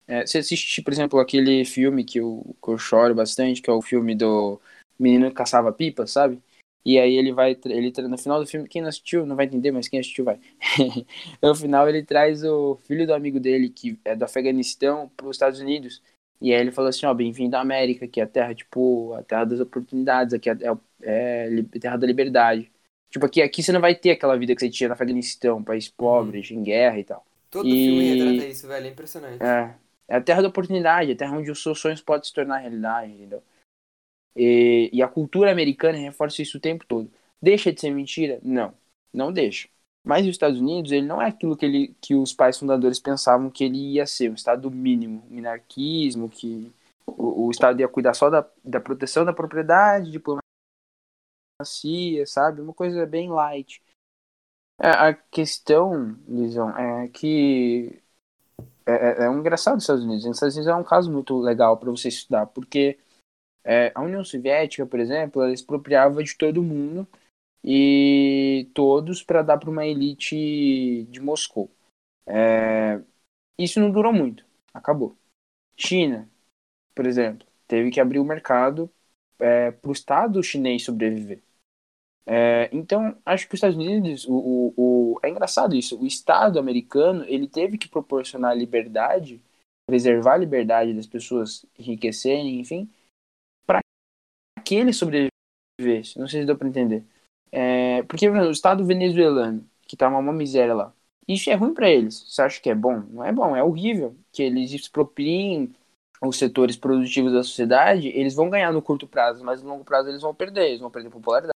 [0.08, 3.72] É, você assiste, por exemplo, aquele filme que eu, que eu choro bastante, que é
[3.72, 4.60] o filme do
[4.98, 6.40] menino que caçava pipa, sabe?
[6.86, 9.72] E aí ele vai, ele no final do filme, quem não assistiu não vai entender,
[9.72, 10.38] mas quem assistiu vai.
[11.42, 15.34] no final ele traz o filho do amigo dele, que é do Afeganistão, para os
[15.34, 16.00] Estados Unidos.
[16.40, 19.22] E aí ele falou assim, ó, bem-vindo à América, que é a terra, tipo, a
[19.24, 22.70] terra das oportunidades, aqui é, é, é a terra da liberdade.
[23.10, 25.88] Tipo, aqui, aqui você não vai ter aquela vida que você tinha no Afeganistão, país
[25.88, 26.60] pobre, uhum.
[26.60, 27.26] em guerra e tal.
[27.50, 27.72] Todo e...
[27.72, 29.42] filme retrata isso, velho, é impressionante.
[29.42, 29.74] É,
[30.06, 33.10] é a terra da oportunidade, a terra onde os seus sonhos podem se tornar realidade,
[33.10, 33.42] entendeu?
[34.36, 37.10] E, e, a cultura americana reforça isso o tempo todo.
[37.40, 38.38] Deixa de ser mentira?
[38.42, 38.74] Não,
[39.12, 39.68] não deixa.
[40.04, 43.50] Mas os Estados Unidos, ele não é aquilo que, ele, que os pais fundadores pensavam
[43.50, 46.72] que ele ia ser, um Estado mínimo, um minarquismo, que
[47.06, 50.44] o, o Estado ia cuidar só da, da proteção da propriedade, diplomacia,
[52.26, 52.60] sabe?
[52.60, 53.82] Uma coisa bem light.
[54.78, 58.00] É, a questão, Lisão, é que
[58.86, 60.24] é, é, é um engraçado os Estados Unidos.
[60.24, 62.98] Os Estados Unidos é um caso muito legal para você estudar, porque
[63.66, 67.06] é, a União Soviética, por exemplo, ela expropriava de todo mundo
[67.64, 71.68] e todos para dar para uma elite de Moscou.
[72.26, 73.02] É,
[73.58, 75.16] isso não durou muito, acabou.
[75.76, 76.30] China,
[76.94, 78.88] por exemplo, teve que abrir o mercado
[79.40, 81.42] é, para o Estado chinês sobreviver.
[82.24, 84.74] É, então, acho que os Estados Unidos, o, o,
[85.14, 89.40] o, é engraçado isso, o Estado americano, ele teve que proporcionar liberdade,
[89.88, 92.88] preservar a liberdade das pessoas enriquecerem, enfim,
[94.66, 96.18] que ele sobrevivesse.
[96.18, 97.04] Não sei se deu para entender.
[97.52, 100.92] É, porque o Estado venezuelano, que tá uma miséria lá,
[101.28, 102.24] isso é ruim para eles.
[102.26, 103.04] Você acha que é bom?
[103.10, 104.16] Não é bom, é horrível.
[104.32, 105.72] Que eles expropriem
[106.20, 110.08] os setores produtivos da sociedade, eles vão ganhar no curto prazo, mas no longo prazo
[110.08, 111.52] eles vão perder, eles vão perder popularidade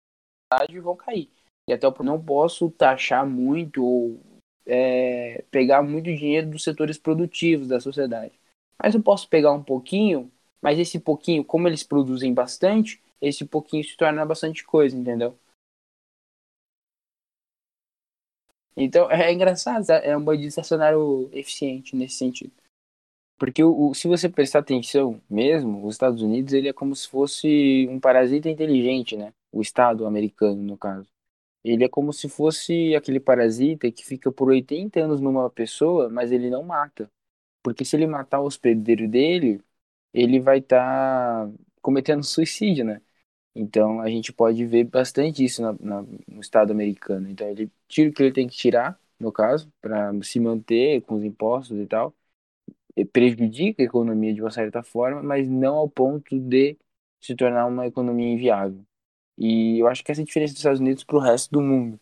[0.68, 1.30] e vão cair.
[1.68, 4.20] E até eu não posso taxar muito ou
[4.66, 8.38] é, pegar muito dinheiro dos setores produtivos da sociedade.
[8.80, 10.30] Mas eu posso pegar um pouquinho
[10.62, 15.36] mas esse pouquinho, como eles produzem bastante, esse pouquinho se torna bastante coisa, entendeu?
[18.76, 22.52] Então é engraçado, é um bandido estacionário eficiente nesse sentido.
[23.38, 27.86] Porque o, se você prestar atenção mesmo, os Estados Unidos ele é como se fosse
[27.90, 29.32] um parasita inteligente, né?
[29.52, 31.08] O Estado americano, no caso.
[31.64, 36.32] Ele é como se fosse aquele parasita que fica por 80 anos numa pessoa, mas
[36.32, 37.10] ele não mata.
[37.62, 39.62] Porque se ele matar o hospedeiro dele,
[40.12, 43.00] ele vai estar tá cometendo suicídio, né?
[43.54, 47.28] Então a gente pode ver bastante isso na, na, no Estado americano.
[47.30, 51.16] Então ele tira o que ele tem que tirar, no caso, para se manter com
[51.16, 52.14] os impostos e tal,
[52.96, 56.76] e prejudica a economia de uma certa forma, mas não ao ponto de
[57.20, 58.84] se tornar uma economia inviável.
[59.38, 61.60] E eu acho que essa é a diferença dos Estados Unidos para o resto do
[61.62, 62.00] mundo.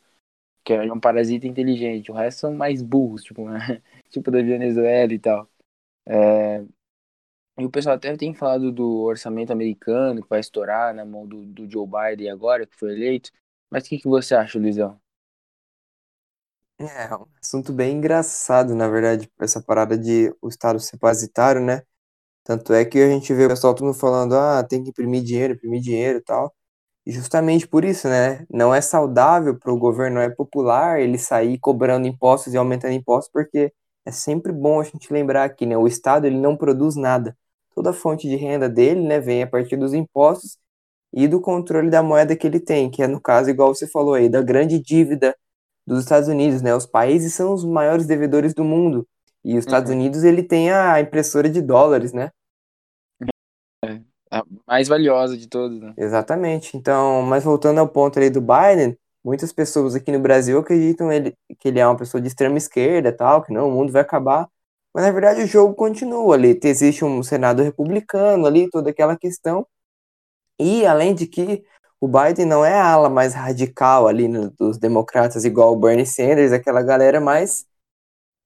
[0.65, 2.11] que é um parasita inteligente.
[2.11, 3.83] O resto são mais burros, tipo, né?
[4.11, 5.49] tipo da Venezuela e tal.
[6.07, 6.65] É...
[7.59, 11.45] E o pessoal até tem falado do orçamento americano que vai estourar na mão do,
[11.45, 13.31] do Joe Biden agora, que foi eleito.
[13.71, 14.99] Mas o que, que você acha, Luizão?
[16.81, 21.83] É, um assunto bem engraçado, na verdade, essa parada de o Estado ser parasitário, né?
[22.45, 25.55] Tanto é que a gente vê o pessoal todo falando, ah, tem que imprimir dinheiro,
[25.55, 26.55] imprimir dinheiro e tal.
[27.07, 28.47] E justamente por isso, né?
[28.51, 32.95] Não é saudável para o governo, não é popular ele sair cobrando impostos e aumentando
[32.95, 33.73] impostos, porque
[34.07, 37.37] é sempre bom a gente lembrar que né, o Estado ele não produz nada.
[37.79, 40.59] Toda a fonte de renda dele né, vem a partir dos impostos
[41.13, 44.15] e do controle da moeda que ele tem, que é no caso, igual você falou
[44.15, 45.33] aí, da grande dívida
[45.87, 46.75] dos Estados Unidos, né?
[46.75, 49.07] Os países são os maiores devedores do mundo.
[49.45, 49.97] E os Estados uhum.
[49.97, 52.33] Unidos, ele tem a impressora de dólares, né?
[53.85, 55.95] É, a mais valiosa de todas, né?
[55.97, 56.77] Exatamente.
[56.77, 61.33] Então, mas voltando ao ponto ali do Biden, muitas pessoas aqui no Brasil acreditam ele,
[61.61, 64.49] que ele é uma pessoa de extrema esquerda tal, que não, o mundo vai acabar.
[64.95, 66.59] Mas na verdade o jogo continua ali.
[66.63, 69.67] Existe um Senado republicano ali, toda aquela questão.
[70.59, 71.65] E além de que
[72.01, 76.07] o Biden não é a ala mais radical ali no, dos democratas, igual o Bernie
[76.07, 77.67] Sanders, aquela galera mais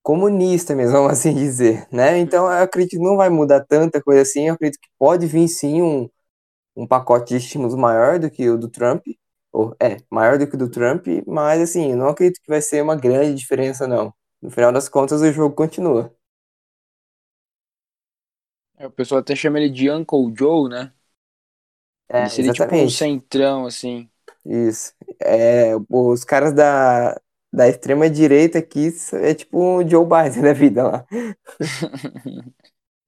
[0.02, 2.18] comunista mesmo, vamos assim dizer, né?
[2.18, 5.48] Então eu acredito que não vai mudar tanta coisa assim, eu acredito que pode vir
[5.48, 6.08] sim um,
[6.76, 9.04] um pacote de estímulos maior do que o do Trump,
[9.52, 12.82] ou é, maior do que o do Trump, mas assim, não acredito que vai ser
[12.82, 14.14] uma grande diferença não.
[14.42, 16.14] No final das contas o jogo continua.
[18.86, 20.92] O pessoal até chama ele de Uncle Joe, né?
[22.08, 22.72] É, ele seria exatamente.
[22.72, 24.08] tipo um centrão, assim.
[24.44, 24.92] Isso.
[25.20, 27.20] É, os caras da,
[27.52, 31.06] da extrema direita aqui é tipo o Joe Biden da vida lá.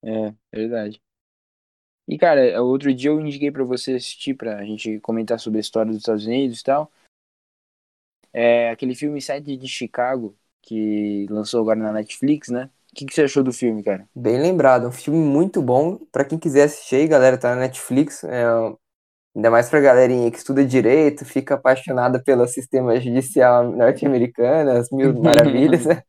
[0.02, 1.00] é, verdade.
[2.06, 5.90] E, cara, outro dia eu indiquei para você assistir pra gente comentar sobre a história
[5.90, 6.92] dos Estados Unidos e tal.
[8.32, 12.70] É aquele filme Sete de Chicago, que lançou agora na Netflix, né?
[12.94, 14.06] O que, que, você achou do filme, cara?
[14.14, 15.98] Bem lembrado, um filme muito bom.
[16.12, 18.22] para quem quiser assistir aí, galera, tá na Netflix.
[18.22, 18.44] É
[19.36, 25.12] Ainda mais pra galerinha que estuda direito, fica apaixonada pelo sistema judicial norte-americano, as mil
[25.20, 26.02] maravilhas, né?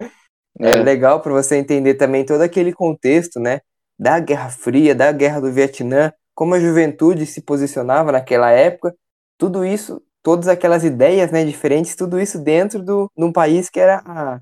[0.59, 3.61] É, é legal para você entender também todo aquele contexto, né?
[3.97, 8.93] Da Guerra Fria, da Guerra do Vietnã, como a juventude se posicionava naquela época,
[9.39, 13.79] tudo isso, todas aquelas ideias, né, diferentes, tudo isso dentro do, de um país que
[13.79, 14.39] era a,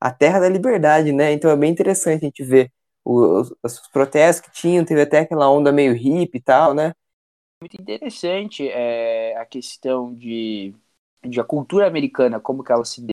[0.00, 1.32] a terra da liberdade, né?
[1.32, 2.72] Então é bem interessante a gente ver
[3.04, 6.92] os, os protestos que tinham, teve até aquela onda meio hippie e tal, né?
[7.60, 10.74] muito interessante é, a questão de,
[11.24, 13.06] de a cultura americana, como que ela se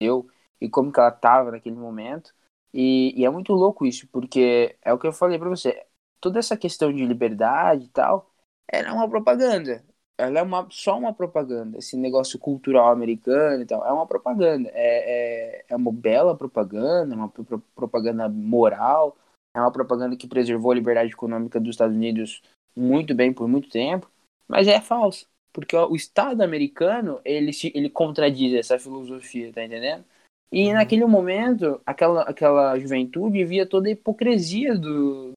[0.00, 0.28] deu
[0.60, 2.34] e como que ela estava naquele momento.
[2.74, 5.86] E, e, é muito louco isso, porque é o que eu falei para você,
[6.20, 8.30] toda essa questão de liberdade e tal,
[8.68, 9.84] ela é uma propaganda.
[10.18, 11.78] Ela é uma, só uma propaganda.
[11.78, 14.70] Esse negócio cultural americano e tal, é uma propaganda.
[14.72, 17.32] É, é, é uma bela propaganda, uma
[17.74, 19.16] propaganda moral,
[19.54, 22.42] é uma propaganda que preservou a liberdade econômica dos Estados Unidos
[22.76, 24.10] muito bem por muito tempo,
[24.46, 30.04] mas é falso, porque o Estado americano ele ele contradiz essa filosofia, tá entendendo?
[30.52, 30.74] E uhum.
[30.74, 35.32] naquele momento, aquela, aquela juventude via toda a hipocrisia do,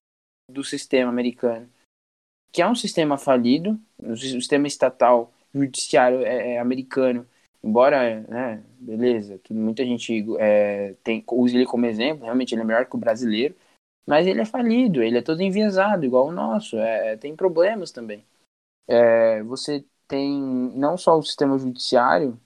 [0.51, 1.69] do sistema americano,
[2.51, 7.27] que é um sistema falido, o sistema estatal judiciário é, é americano,
[7.63, 12.65] embora, né, beleza, que muita gente é, tem, use ele como exemplo, realmente ele é
[12.65, 13.55] melhor que o brasileiro,
[14.05, 17.91] mas ele é falido, ele é todo enviesado, igual o nosso, é, é, tem problemas
[17.91, 18.25] também.
[18.87, 20.41] É, você tem
[20.75, 22.39] não só o sistema judiciário,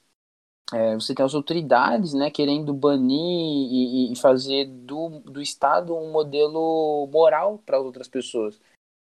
[0.74, 6.12] é, você tem as autoridades né, querendo banir e, e fazer do, do Estado um
[6.12, 8.60] modelo moral para outras pessoas.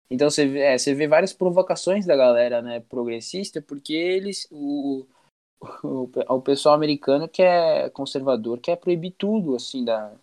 [0.10, 5.06] Então você vê, é, você vê várias provocações da galera né, progressista, porque eles, o,
[5.84, 10.13] o, o pessoal americano que é conservador quer proibir tudo assim da,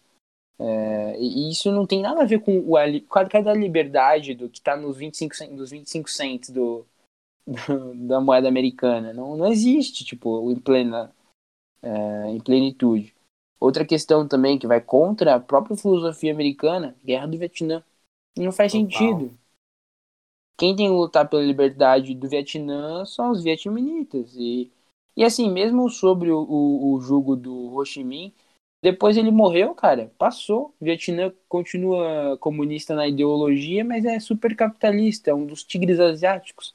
[0.63, 2.75] é, e isso não tem nada a ver com o,
[3.31, 6.85] cada liberdade do que está nos 25, dos 25 cents do,
[7.47, 9.15] do, da moeda americana.
[9.15, 11.11] Não, não existe, tipo, em plena
[11.83, 13.15] é, em plenitude.
[13.59, 17.83] Outra questão também que vai contra a própria filosofia americana, guerra do Vietnã.
[18.37, 18.87] Não faz Total.
[18.87, 19.39] sentido.
[20.61, 24.35] Quem tem que lutar pela liberdade do Vietnã são os vietnamitas.
[24.37, 24.71] E,
[25.17, 28.35] e assim, mesmo sobre o, o, o jugo do Ho Chi Minh,
[28.83, 30.75] depois ele morreu, cara, passou.
[30.79, 36.75] O Vietnã continua comunista na ideologia, mas é super capitalista, é um dos tigres asiáticos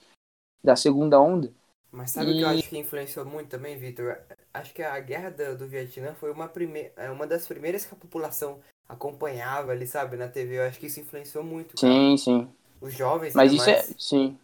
[0.63, 1.53] da segunda onda.
[1.91, 2.37] Mas sabe o e...
[2.39, 4.17] que eu acho que influenciou muito também, Vitor?
[4.51, 6.91] Acho que a guerra do, do Vietnã foi uma, prime...
[6.97, 10.57] É uma das primeiras que a população acompanhava ali, sabe, na TV.
[10.57, 11.79] Eu acho que isso influenciou muito.
[11.79, 11.93] Cara.
[11.93, 12.49] Sim, sim.
[12.81, 13.33] Os jovens.
[13.33, 13.81] Mas isso é.
[13.97, 14.37] Sim.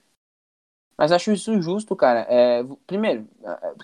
[0.98, 2.28] Mas acho isso justo, cara.
[2.30, 3.28] É, primeiro,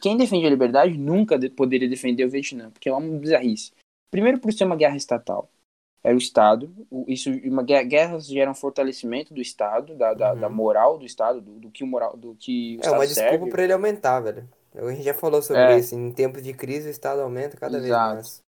[0.01, 3.71] quem defende a liberdade nunca poderia defender o Vietnã, porque é uma bizarrice.
[4.11, 5.49] Primeiro, por ser uma guerra estatal.
[6.03, 6.71] Era o Estado.
[7.07, 10.39] Isso, uma guerras geram fortalecimento do Estado, da, da, uhum.
[10.39, 13.07] da moral do Estado, do, do, que o moral, do que o é Estado uma
[13.07, 13.29] serve.
[13.31, 14.47] desculpa para ele aumentar, velho.
[14.75, 15.79] A gente já falou sobre é.
[15.79, 15.95] isso.
[15.95, 18.13] Em tempos de crise, o Estado aumenta cada Exato.
[18.13, 18.46] vez mais.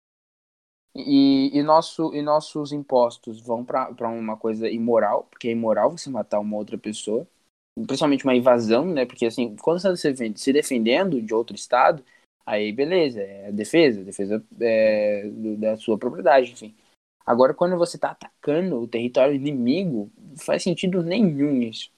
[0.94, 6.10] E, e, nosso, e nossos impostos vão para uma coisa imoral, porque é imoral você
[6.10, 7.26] matar uma outra pessoa,
[7.86, 9.06] principalmente uma invasão, né?
[9.06, 12.04] Porque assim, quando você está se defendendo de outro estado,
[12.44, 16.74] aí beleza, é defesa, defesa é, da sua propriedade, enfim.
[17.24, 21.90] Agora, quando você está atacando o território inimigo, não faz sentido nenhum isso.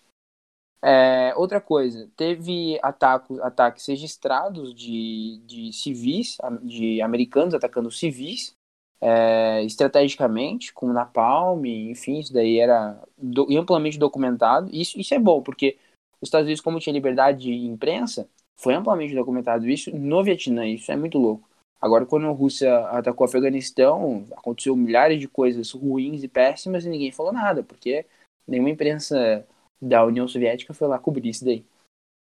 [0.83, 8.57] É, outra coisa, teve ataques, ataques registrados de, de civis, de americanos atacando civis,
[9.01, 14.69] é, estrategicamente, com Napalm, enfim, isso daí era do, amplamente documentado.
[14.73, 15.79] Isso, isso é bom, porque
[16.21, 20.93] os Estados Unidos, como tinha liberdade de imprensa, foi amplamente documentado isso no Vietnã, isso
[20.93, 21.49] é muito louco.
[21.81, 26.91] Agora, quando a Rússia atacou o Afeganistão, aconteceu milhares de coisas ruins e péssimas e
[26.91, 28.05] ninguém falou nada, porque
[28.47, 29.47] nenhuma imprensa
[29.81, 31.65] da União Soviética foi lá cobrir isso daí.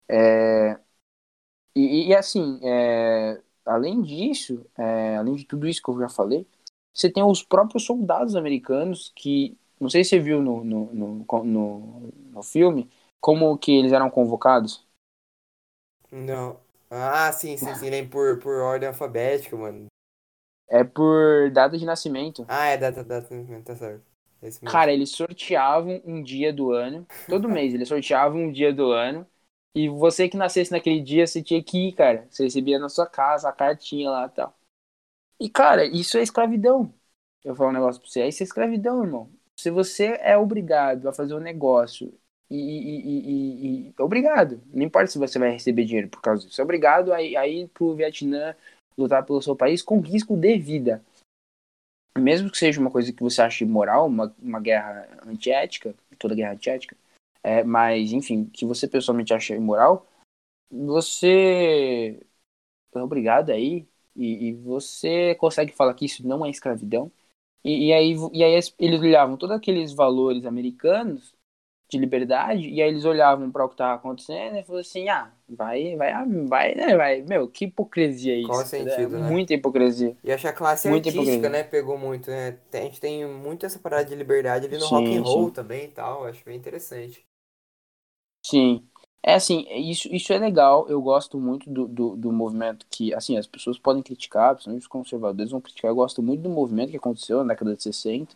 [0.08, 0.78] É...
[1.74, 3.40] E, e, assim, é...
[3.66, 5.16] além disso, é...
[5.16, 6.46] além de tudo isso que eu já falei,
[7.00, 11.44] você tem os próprios soldados americanos que, não sei se você viu no, no, no,
[11.44, 14.86] no, no filme, como que eles eram convocados.
[16.10, 16.60] Não.
[16.90, 19.86] Ah, sim, sim, sim, nem por, por ordem alfabética, mano.
[20.70, 22.48] É por data de nascimento.
[22.48, 24.04] Ah, é data, data de nascimento, tá certo.
[24.64, 27.06] Cara, eles sorteavam um dia do ano.
[27.26, 29.26] Todo mês eles sorteavam um dia do ano.
[29.74, 32.26] E você que nascesse naquele dia, você tinha que ir, cara.
[32.30, 34.57] Você recebia na sua casa a cartinha lá e tal.
[35.40, 36.92] E, cara, isso é escravidão.
[37.44, 38.26] Eu vou falar um negócio pra você.
[38.26, 39.30] Isso é escravidão, irmão.
[39.58, 42.12] Se você é obrigado a fazer um negócio
[42.50, 44.60] e, e, e, e, obrigado.
[44.72, 46.60] Não importa se você vai receber dinheiro por causa disso.
[46.60, 48.54] É obrigado a, a ir pro Vietnã
[48.96, 51.02] lutar pelo seu país com risco de vida.
[52.16, 56.52] Mesmo que seja uma coisa que você ache imoral, uma, uma guerra antiética, toda guerra
[56.54, 56.96] antiética,
[57.44, 60.04] é, mas, enfim, que você pessoalmente acha imoral,
[60.70, 62.20] você
[62.92, 67.10] é obrigado aí e, e, você consegue falar que isso não é escravidão.
[67.64, 71.34] E, e, aí, e aí eles olhavam todos aqueles valores americanos
[71.90, 75.32] de liberdade e aí eles olhavam para o que estava acontecendo e falavam assim, ah,
[75.48, 76.12] vai, vai,
[76.46, 78.48] vai, né, vai, meu, que hipocrisia isso.
[78.48, 79.30] Qual sentido, é, né?
[79.30, 80.14] Muita hipocrisia.
[80.22, 81.48] E acho que a classe Muita artística, hipocrisia.
[81.48, 82.58] né, pegou muito, né?
[82.72, 85.54] A gente tem muito essa parada de liberdade ali no sim, rock and roll sim.
[85.54, 87.26] também e tal, acho bem interessante.
[88.44, 88.86] Sim.
[89.22, 93.36] É assim, isso, isso é legal, eu gosto muito do, do, do, movimento que, assim,
[93.36, 96.96] as pessoas podem criticar, principalmente os conservadores vão criticar, eu gosto muito do movimento que
[96.96, 98.34] aconteceu na década de 60,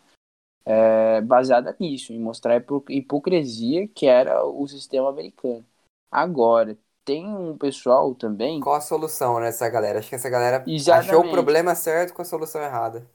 [0.64, 5.64] é, baseada nisso, em mostrar a hipocrisia que era o sistema americano.
[6.11, 8.61] Agora, tem um pessoal também...
[8.61, 10.01] Qual a solução nessa galera?
[10.01, 11.11] Acho que essa galera exatamente.
[11.11, 13.09] achou o problema certo com a solução errada.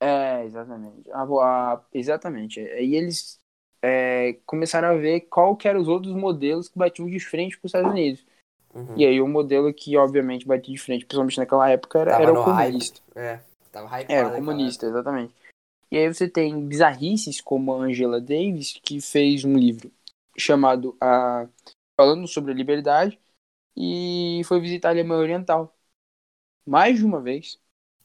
[0.00, 1.10] É, exatamente.
[1.10, 2.60] A, a, exatamente.
[2.60, 3.41] E eles
[3.82, 7.66] é, começaram a ver qual que eram os outros modelos que batiam de frente com
[7.66, 8.24] os Estados Unidos.
[8.72, 8.94] Uhum.
[8.96, 12.44] E aí o modelo que obviamente batia de frente, principalmente naquela época, era, era o
[12.44, 13.00] comunista.
[13.14, 13.26] Hype.
[13.26, 13.40] É,
[13.70, 15.34] tava hypado, Era o comunista, exatamente.
[15.90, 19.90] E aí você tem bizarrices como a Angela Davis, que fez um livro
[20.38, 21.46] chamado a
[21.94, 23.20] falando sobre a liberdade
[23.76, 25.76] e foi visitar a Alemanha Oriental
[26.66, 27.58] mais de uma vez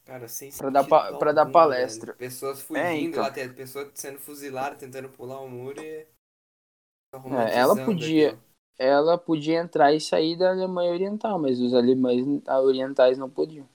[0.08, 2.12] Cara, sem pra dar, pa pra dar palestra.
[2.12, 2.18] Velho.
[2.18, 3.22] Pessoas é, fugindo é, então.
[3.22, 6.06] lá, pessoas sendo fuziladas, tentando pular o muro e.
[7.12, 8.28] É, ela podia.
[8.28, 8.48] Aquilo.
[8.78, 13.68] Ela podia entrar e sair da Alemanha Oriental, mas os alemães orientais não podiam.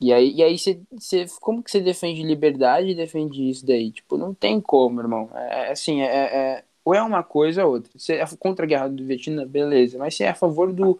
[0.00, 3.92] E aí, e aí cê, cê, como que você defende liberdade e defende isso daí?
[3.92, 5.30] Tipo, não tem como, irmão.
[5.34, 7.92] É, é assim, é, é, ou é uma coisa ou outra.
[7.96, 9.98] Você é contra a guerra do Vietnã, beleza.
[9.98, 10.98] Mas você é a favor do,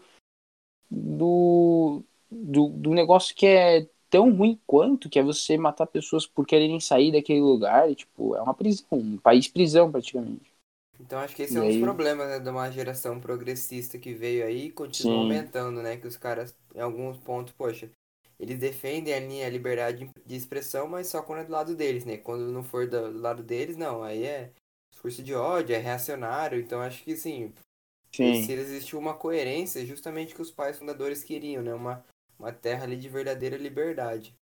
[0.90, 6.47] do, do, do negócio que é tão ruim quanto, que é você matar pessoas por
[6.47, 10.50] quererem sair daquele lugar, e, tipo, é uma prisão, um país prisão praticamente.
[10.98, 11.73] Então acho que esse e é um aí...
[11.73, 15.21] dos problemas né, de uma geração progressista que veio aí e continua Sim.
[15.21, 15.96] aumentando, né?
[15.96, 17.90] Que os caras, em alguns pontos, poxa,
[18.38, 22.19] eles defendem a linha liberdade de expressão, mas só quando é do lado deles, né?
[22.19, 24.02] Quando não for do lado deles, não.
[24.02, 24.50] Aí é
[24.92, 26.61] discurso de ódio, é reacionário.
[26.61, 27.52] Então acho que sim,
[28.13, 28.42] Sim.
[28.42, 31.73] se existiu uma coerência, justamente que os pais fundadores queriam, né?
[31.73, 32.04] Uma,
[32.41, 34.35] uma terra ali de verdadeira liberdade.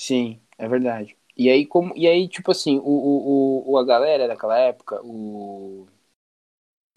[0.00, 1.16] Sim, é verdade.
[1.36, 5.86] E aí, como, e aí tipo assim, o, o, o, a galera daquela época, o,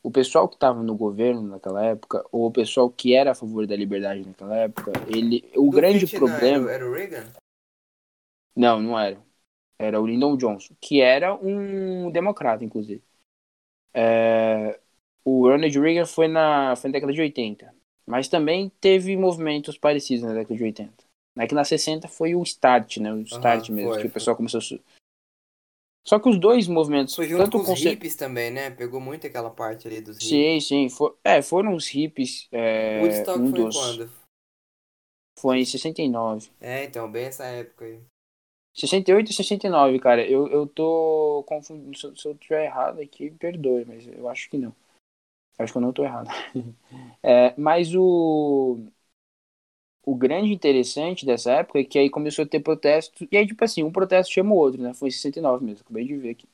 [0.03, 3.67] o pessoal que estava no governo naquela época, ou o pessoal que era a favor
[3.67, 6.69] da liberdade naquela época, ele, o Do grande problema...
[6.69, 7.27] Era, era o Reagan?
[8.55, 9.21] Não, não era.
[9.79, 13.03] Era o Lyndon Johnson, que era um democrata, inclusive.
[13.93, 14.79] É,
[15.25, 17.73] o Ronald Reagan foi na, foi na década de 80.
[18.09, 20.91] Mas também teve movimentos parecidos na década de 80.
[21.37, 23.13] É na 60 foi o start, né?
[23.13, 24.79] O start uhum, mesmo, foi, que o pessoal começou a...
[26.07, 27.15] Só que os dois movimentos...
[27.15, 28.71] Foi junto tanto com os hippies também, né?
[28.71, 30.27] Pegou muito aquela parte ali dos hippies.
[30.27, 30.89] Sim, sim.
[30.89, 31.15] For...
[31.23, 32.47] É, foram os hippies...
[32.51, 32.99] É...
[32.99, 33.77] Woodstock um foi dos...
[33.77, 34.11] quando?
[35.39, 36.49] Foi em 69.
[36.59, 38.01] É, então, bem essa época aí.
[38.73, 40.27] 68 e 69, cara.
[40.27, 41.95] Eu, eu tô confundindo.
[42.17, 44.73] Se eu tiver errado aqui, perdoe, mas eu acho que não.
[45.59, 46.29] Acho que eu não tô errado.
[47.23, 48.79] é, mas o.
[50.05, 53.27] O grande interessante dessa época é que aí começou a ter protesto.
[53.31, 54.93] E aí, tipo assim, um protesto chama o outro, né?
[54.93, 56.47] Foi em 69 mesmo, acabei de ver aqui.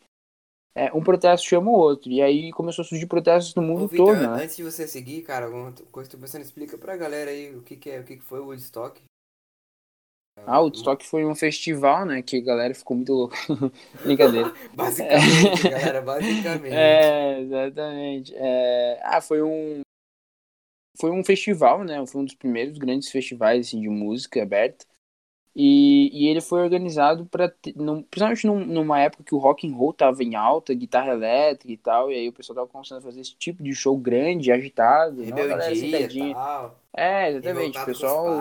[0.76, 2.12] É, um protesto chama o outro.
[2.12, 4.44] E aí começou a surgir protestos no mundo Ô, Victor, todo, né?
[4.44, 7.76] Antes de você seguir, cara, alguma coisa que você explica pra galera aí o que,
[7.78, 9.02] que é, o que, que foi o Woodstock.
[10.46, 12.22] Ah, o Woodstock foi um festival, né?
[12.22, 13.38] Que a galera ficou muito louca.
[14.04, 14.54] Brincadeira.
[14.76, 16.74] basicamente, galera, basicamente.
[16.74, 18.34] É, exatamente.
[18.36, 19.00] É...
[19.04, 19.82] Ah, foi um.
[21.00, 22.06] Foi um festival, né?
[22.06, 24.86] Foi um dos primeiros grandes festivais assim, de música aberta.
[25.58, 29.94] E, e ele foi organizado para principalmente num, numa época que o rock and roll
[29.94, 33.22] tava em alta, guitarra elétrica e tal, e aí o pessoal tava começando a fazer
[33.22, 35.56] esse tipo de show grande, agitado, Rebeldia,
[36.26, 36.80] não, tal.
[36.94, 38.38] É, exatamente, o pessoal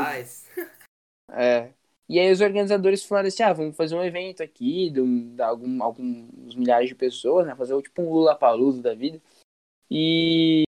[1.30, 1.68] É.
[2.08, 5.82] E aí os organizadores falaram assim, ah, vamos fazer um evento aqui, de, de algum,
[5.82, 7.54] alguns milhares de pessoas, né?
[7.54, 9.20] Fazer tipo um Lula Paluso da vida.
[9.90, 10.64] E,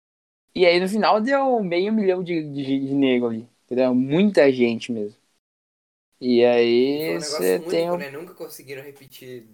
[0.54, 3.48] e aí no final deu meio milhão de, de, de nego ali.
[3.64, 3.94] Entendeu?
[3.94, 5.18] Muita gente mesmo.
[6.20, 7.90] E aí você um tem.
[7.90, 7.96] Um...
[7.96, 8.10] Né?
[8.10, 9.46] Nunca conseguiram repetir.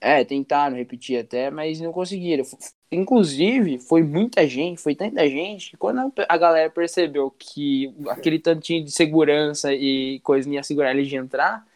[0.00, 2.44] É, tentaram repetir até, mas não conseguiram.
[2.90, 8.84] Inclusive, foi muita gente, foi tanta gente, que quando a galera percebeu que aquele tantinho
[8.84, 11.66] de segurança e coisa não ia segurar eles de entrar,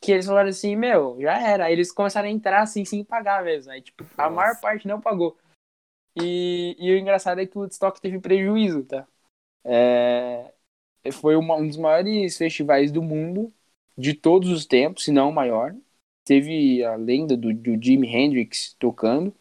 [0.00, 1.66] que eles falaram assim, meu, já era.
[1.66, 3.70] Aí eles começaram a entrar assim, sem pagar mesmo.
[3.70, 4.22] Aí, tipo, Nossa.
[4.22, 5.36] a maior parte não pagou.
[6.16, 9.06] E, e o engraçado é que o Woodstock teve prejuízo, tá?
[9.64, 10.52] É,
[11.12, 13.52] foi uma, um dos maiores festivais do mundo,
[13.96, 15.74] de todos os tempos, se não o maior.
[16.24, 19.34] Teve a lenda do, do Jimi Hendrix tocando.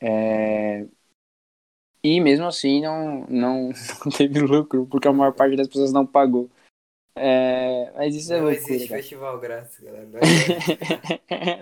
[0.00, 0.86] É...
[2.02, 3.70] E mesmo assim não, não,
[4.04, 6.50] não, teve lucro, porque a maior parte das pessoas não pagou.
[7.14, 7.92] É...
[7.94, 8.68] Mas isso é não é loucura.
[8.68, 9.02] Não existe cara.
[9.02, 10.08] festival grátis, galera.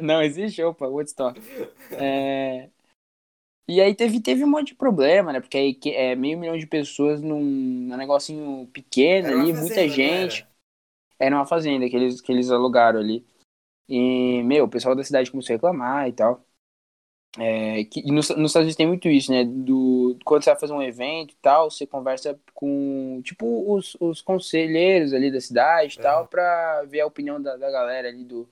[0.01, 1.41] Não, não existe, opa, Woodstock.
[1.93, 2.69] É...
[3.71, 5.41] E aí teve, teve um monte de problema, né?
[5.41, 10.41] Porque aí é meio milhão de pessoas num, num negocinho pequeno ali, fazenda, muita gente.
[10.41, 10.49] Era?
[11.19, 13.27] era uma fazenda que eles, que eles alugaram ali.
[13.89, 16.45] E, meu, o pessoal da cidade começou a reclamar e tal.
[17.39, 19.45] É, que, e nos, nos Estados Unidos tem muito isso, né?
[19.45, 24.21] Do, quando você vai fazer um evento e tal, você conversa com, tipo, os, os
[24.21, 26.03] conselheiros ali da cidade e é.
[26.03, 28.49] tal, pra ver a opinião da, da galera ali do...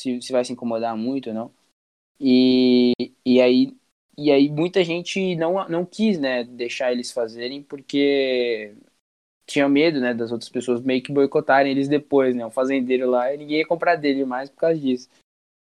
[0.00, 1.54] Se, se vai se incomodar muito ou não.
[2.20, 2.92] E,
[3.24, 3.76] e aí
[4.18, 8.74] e aí muita gente não, não quis, né, deixar eles fazerem porque
[9.48, 13.32] tinha medo, né, das outras pessoas meio que boicotarem eles depois, né, o fazendeiro lá,
[13.32, 15.08] e ninguém ia comprar dele mais por causa disso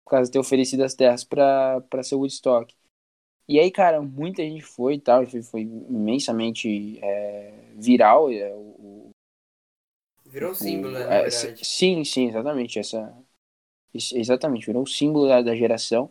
[0.07, 2.73] por causa de ter oferecido as terras para ser Woodstock.
[3.45, 8.31] E aí, cara, muita gente foi e tal, foi, foi imensamente é, viral.
[8.31, 9.09] É, o,
[10.25, 11.29] virou o, símbolo, né, é.
[11.29, 12.79] Sim, sim, exatamente.
[12.79, 13.13] Essa,
[13.93, 16.09] exatamente, virou o símbolo da, da geração.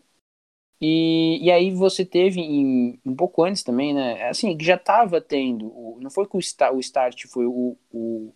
[0.80, 4.28] E, e aí você teve em, um pouco antes também, né?
[4.28, 5.66] Assim, já estava tendo.
[5.66, 6.40] O, não foi que o,
[6.74, 8.32] o start foi o, o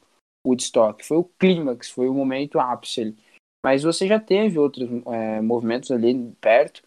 [0.47, 3.16] Woodstock, foi o clímax, foi o momento ápice ali.
[3.62, 6.82] Mas você já teve outros é, movimentos ali perto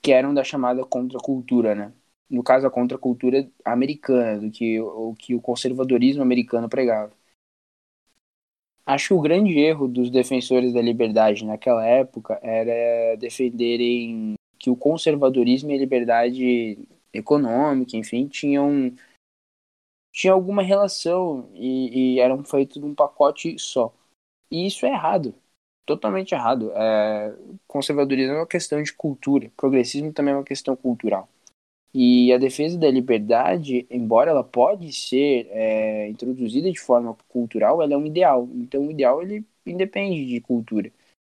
[0.00, 1.92] que eram da chamada contracultura, né?
[2.30, 7.12] No caso, a contracultura americana, do que o que o conservadorismo americano pregava.
[8.86, 14.34] Acho que o grande erro dos defensores da liberdade naquela época era defenderem
[14.64, 16.78] que o conservadorismo e a liberdade
[17.12, 18.94] econômica, enfim, tinham
[20.12, 23.92] tinha alguma relação e, e eram feitos de um pacote só.
[24.50, 25.34] E isso é errado
[25.84, 26.72] totalmente errado.
[26.74, 27.34] É,
[27.66, 31.28] conservadorismo é uma questão de cultura, progressismo também é uma questão cultural.
[31.94, 37.94] E a defesa da liberdade, embora ela pode ser é, introduzida de forma cultural, ela
[37.94, 38.48] é um ideal.
[38.54, 40.90] Então o ideal ele independe de cultura.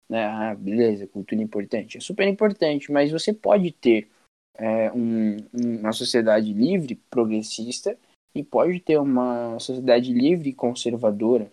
[0.09, 0.23] Né?
[0.25, 1.97] Ah, beleza, cultura importante.
[1.97, 4.07] É super importante, mas você pode ter
[4.55, 7.97] é, um, uma sociedade livre, progressista,
[8.33, 11.49] e pode ter uma sociedade livre e conservadora,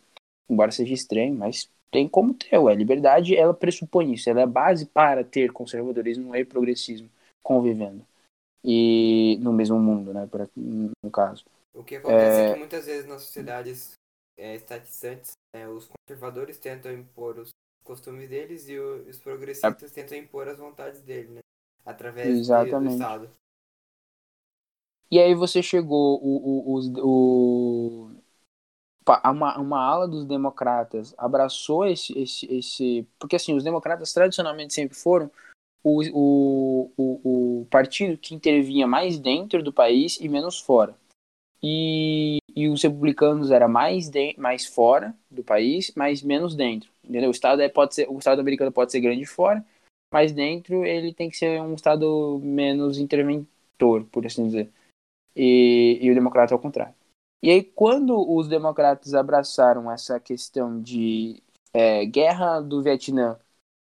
[0.51, 2.57] embora seja estranho, mas tem como ter.
[2.57, 4.29] A liberdade, ela pressupõe isso.
[4.29, 7.09] Ela é a base para ter conservadorismo e progressismo
[7.43, 8.05] convivendo.
[8.65, 10.29] E no mesmo mundo, né?
[11.03, 11.45] No caso.
[11.75, 13.93] O que acontece é, é que muitas vezes nas sociedades
[14.39, 17.51] é, estatizantes, né, os conservadores tentam impor os
[17.83, 19.95] costumes deles e os progressistas é...
[19.95, 21.41] tentam impor as vontades dele, né?
[21.85, 22.91] Através Exatamente.
[22.91, 23.31] do Estado.
[25.11, 28.11] E aí você chegou o, o, o, o
[29.25, 33.07] uma, uma ala dos democratas abraçou esse, esse, esse.
[33.19, 35.31] Porque assim, os democratas tradicionalmente sempre foram
[35.83, 40.97] o, o, o, o partido que intervinha mais dentro do país e menos fora.
[41.63, 46.92] E, e os republicanos era mais, de, mais fora do país, mas menos dentro.
[47.05, 47.29] Entendeu?
[47.29, 49.65] O Estado, é, pode ser, o Estado americano pode ser grande fora,
[50.13, 54.71] mas dentro ele tem que ser um Estado menos interventor, por assim dizer.
[55.35, 56.95] E, e o democrata é o contrário.
[57.43, 61.43] E aí, quando os democratas abraçaram essa questão de
[61.73, 63.39] é, guerra do Vietnã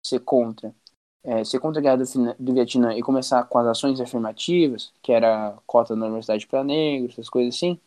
[0.05, 0.75] ser contra,
[1.23, 5.13] é, ser contra a guerra do, do, Vietnã e começar com as ações afirmativas, que
[5.13, 7.81] era cota na universidade para negros, essas coisas assim,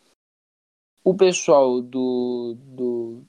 [1.04, 3.24] o pessoal do, do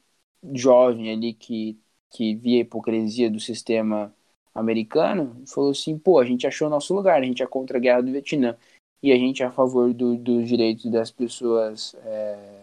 [0.55, 1.79] jovem ali que,
[2.11, 4.15] que via a hipocrisia do sistema
[4.55, 8.03] americano falou assim: pô, a gente achou nosso lugar, a gente é contra a guerra
[8.03, 8.57] do Vietnã
[9.03, 12.61] e a gente é a favor do, dos direitos das pessoas é,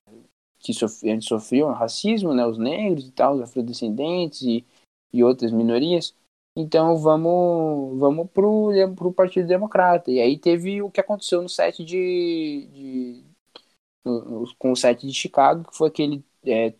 [0.59, 4.65] que sofriam, sofriam racismo, né, os negros e tal, os afrodescendentes e,
[5.13, 6.15] e outras minorias.
[6.57, 10.11] Então vamos vamos pro, pro Partido Democrata.
[10.11, 13.23] E aí teve o que aconteceu no set de, de
[14.03, 16.73] no, com o set de Chicago, que foi aquele é,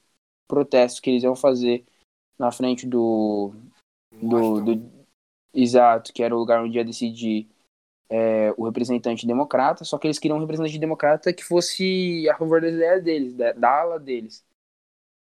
[0.47, 1.85] protesto que eles iam fazer
[2.37, 3.53] na frente do,
[4.11, 4.91] do, do,
[5.53, 7.47] exato, que era o lugar onde ia decidir
[8.09, 12.61] é, o representante democrata, só que eles queriam um representante democrata que fosse a favor
[12.61, 14.43] das ideias deles, da, da ala deles.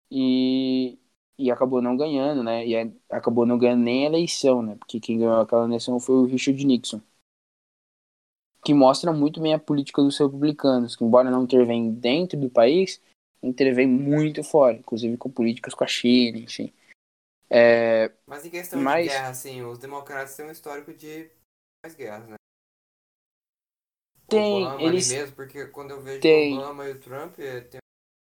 [0.09, 0.97] E,
[1.38, 2.66] e acabou não ganhando, né?
[2.66, 4.76] E é, acabou não ganhando nem a eleição, né?
[4.76, 7.01] Porque quem ganhou aquela eleição foi o Richard Nixon.
[8.64, 13.01] Que mostra muito bem a política dos republicanos, que embora não intervém dentro do país,
[13.41, 16.72] intervém muito fora, inclusive com políticas com a China, enfim.
[17.53, 19.05] É, mas em questão mas...
[19.05, 21.29] de guerra, assim, os democratas têm um histórico de
[21.83, 22.35] mais guerras, né?
[24.27, 25.09] Tem, Obama eles...
[25.09, 26.57] ali mesmo, porque quando eu vejo tem.
[26.57, 27.79] o Obama e o Trump, é, tem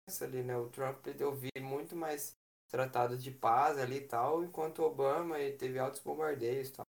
[0.07, 0.55] essa ali, né?
[0.55, 2.31] O Trump eu vi muito mais
[2.69, 6.85] tratados de paz ali e tal, enquanto o Obama ele teve altos bombardeios e tal.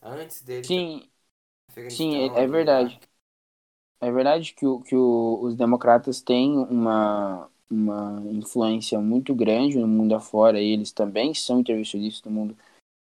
[0.00, 0.66] Antes dele.
[0.66, 1.10] Sim,
[1.90, 3.00] sim é, é verdade.
[4.00, 9.88] É verdade que, o, que o, os democratas têm uma, uma influência muito grande no
[9.88, 12.56] mundo afora, e eles também são intervencionistas no mundo.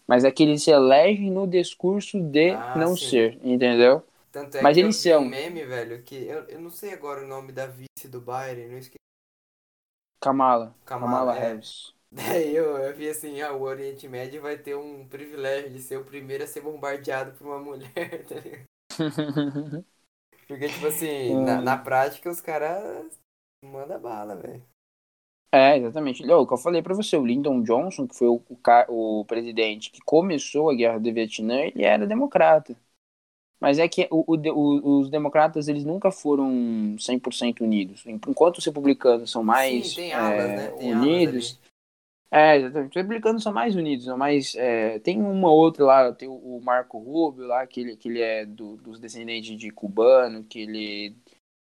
[0.06, 3.08] Mas é que eles se elegem no discurso de ah, não sim.
[3.08, 4.02] ser, entendeu?
[4.30, 5.22] Tanto é Mas que eles são.
[5.22, 8.68] um meme, velho, que eu, eu não sei agora o nome da vice do Biden,
[8.68, 8.98] não esqueci.
[10.20, 10.74] Kamala.
[10.84, 11.40] Kamala, Kamala é.
[11.40, 11.94] Harris.
[12.10, 15.98] Daí eu, eu vi assim, ah, o Oriente Médio vai ter um privilégio de ser
[15.98, 18.66] o primeiro a ser bombardeado por uma mulher, tá ligado?
[20.46, 23.18] Porque, tipo assim, na, na prática os caras
[23.64, 24.62] mandam bala, velho.
[25.52, 26.24] É, exatamente.
[26.24, 28.42] O que eu falei pra você, o Lyndon Johnson, que foi o,
[28.88, 32.76] o, o presidente que começou a guerra do Vietnã, ele era democrata.
[33.60, 38.04] Mas é que o, o, os democratas eles nunca foram 100% unidos.
[38.06, 40.72] Enquanto os republicanos são mais Sim, alas, é, né?
[40.72, 41.60] unidos.
[42.30, 42.90] É, exatamente.
[42.90, 44.56] Os republicanos são mais unidos, são mais.
[44.56, 48.44] É, tem uma outra lá, tem o Marco Rubio lá, que ele, que ele é
[48.44, 51.16] do, dos descendentes de cubano, que ele,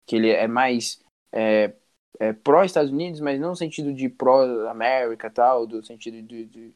[0.05, 1.01] que ele é mais
[1.33, 1.75] é,
[2.19, 6.75] é pró-Estados Unidos, mas não no sentido de pró-América tal, do sentido de, de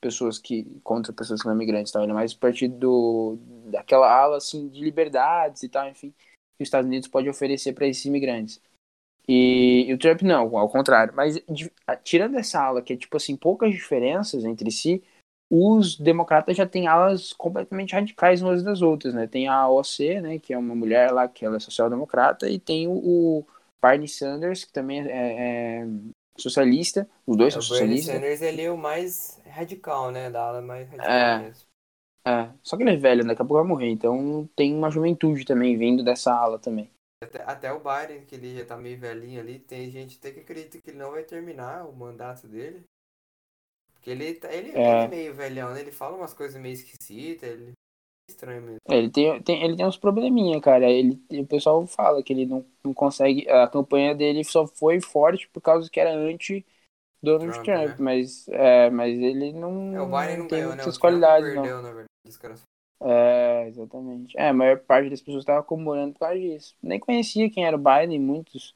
[0.00, 2.02] pessoas que contra pessoas que não imigrantes, tal.
[2.02, 3.38] É mais partido do,
[3.70, 7.86] daquela ala assim de liberdades e tal, enfim, que os Estados Unidos pode oferecer para
[7.86, 8.60] esses imigrantes.
[9.28, 11.14] E, e, o Trump não, ao contrário.
[11.14, 11.70] Mas de,
[12.02, 15.02] tirando essa ala que é tipo assim poucas diferenças entre si,
[15.48, 19.26] os democratas já têm alas completamente radicais umas das outras, né?
[19.26, 22.88] Tem a OC, né, que é uma mulher lá que ela é social-democrata, e tem
[22.88, 23.46] o, o
[23.82, 25.86] Barney Sanders, que também é, é
[26.38, 28.08] socialista, os dois é, são socialistas.
[28.08, 31.66] O Bernie Sanders ele é o mais radical, né, da ala mais radical é, mesmo.
[32.24, 34.90] É, só que ele é velho, né, daqui a pouco vai morrer, então tem uma
[34.90, 36.88] juventude também vindo dessa ala também.
[37.22, 40.40] Até, até o Biden, que ele já tá meio velhinho ali, tem gente até que
[40.40, 42.84] acredita que ele não vai terminar o mandato dele.
[43.94, 45.04] Porque ele, tá, ele, é.
[45.04, 45.80] é meio velhão, né?
[45.80, 47.81] Ele fala umas coisas meio esquisitas, ele é
[48.28, 48.78] estranho mesmo.
[48.88, 50.90] É, ele tem, tem, ele tem uns probleminha, cara.
[50.90, 53.48] Ele, o pessoal fala que ele não, não consegue.
[53.48, 56.64] A campanha dele só foi forte por causa que era anti
[57.22, 57.96] Donald Trump, Trump né?
[57.98, 60.84] mas, é, mas ele não, é, o Biden não tem ganhou, né?
[61.00, 61.52] qualidades.
[61.52, 61.82] Perdeu, não.
[61.82, 62.08] na verdade,
[63.04, 64.38] é, exatamente.
[64.38, 66.76] É, a maior parte das pessoas estava comemorando por causa disso.
[66.82, 68.74] Nem conhecia quem era o Biden, muitos,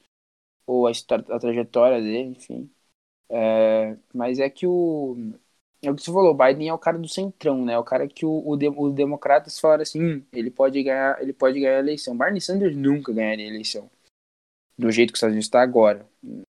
[0.65, 2.69] ou a, história, a trajetória dele, enfim.
[3.29, 5.33] É, mas é que o.
[5.81, 7.77] É o que você falou, Biden é o cara do centrão, né?
[7.77, 11.59] O cara que o, o, os democratas falaram assim, hum, ele pode ganhar, ele pode
[11.59, 12.17] ganhar a eleição.
[12.17, 13.89] Bernie Sanders nunca ganharia a eleição.
[14.77, 16.07] Do jeito que os Estados Unidos está agora.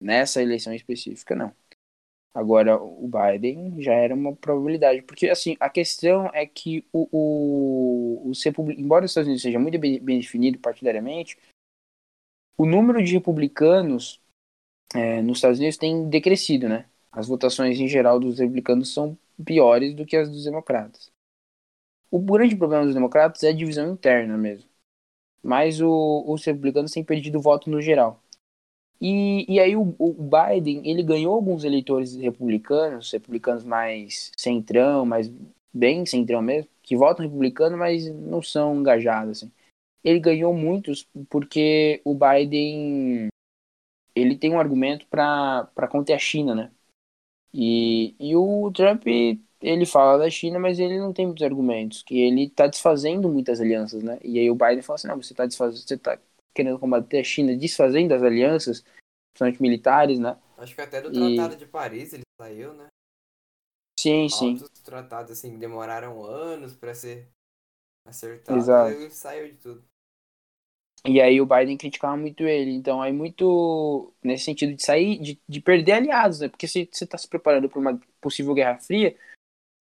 [0.01, 1.53] Nessa eleição específica, não.
[2.33, 5.03] Agora, o Biden já era uma probabilidade.
[5.03, 8.33] Porque, assim, a questão é que o, o, o
[8.73, 11.37] embora os Estados Unidos seja muito bem, bem definido partidariamente,
[12.57, 14.21] o número de republicanos
[14.95, 16.89] é, nos Estados Unidos tem decrescido, né?
[17.13, 21.11] As votações em geral dos republicanos são piores do que as dos democratas.
[22.11, 24.69] O grande problema dos democratas é a divisão interna mesmo.
[25.43, 28.23] Mas o, os republicanos têm perdido voto no geral.
[29.01, 35.33] E, e aí o, o, Biden, ele ganhou alguns eleitores republicanos, republicanos mais centrão, mais
[35.73, 39.53] bem centrão mesmo, que votam republicano, mas não são engajados, assim.
[40.05, 43.29] Ele ganhou muitos porque o Biden,
[44.15, 46.71] ele tem um argumento para conter a China, né?
[47.53, 52.19] E, e o Trump, ele fala da China, mas ele não tem muitos argumentos, que
[52.19, 54.19] ele está desfazendo muitas alianças, né?
[54.23, 56.19] E aí o Biden fala assim, não, você está desfazendo, você está
[56.55, 58.85] querendo combater a China desfazendo as alianças,
[59.33, 60.37] principalmente militares, né?
[60.59, 61.57] Acho que até do Tratado e...
[61.57, 62.87] de Paris ele saiu, né?
[63.99, 64.53] Sim, sim.
[64.53, 67.29] Altos tratados assim demoraram anos para ser
[68.07, 68.91] acertado, Exato.
[68.91, 69.90] ele saiu de tudo.
[71.07, 72.73] E aí o Biden criticava muito ele.
[72.73, 76.49] Então é muito nesse sentido de sair, de, de perder aliados, né?
[76.49, 79.17] Porque se você está se preparando para uma possível guerra fria,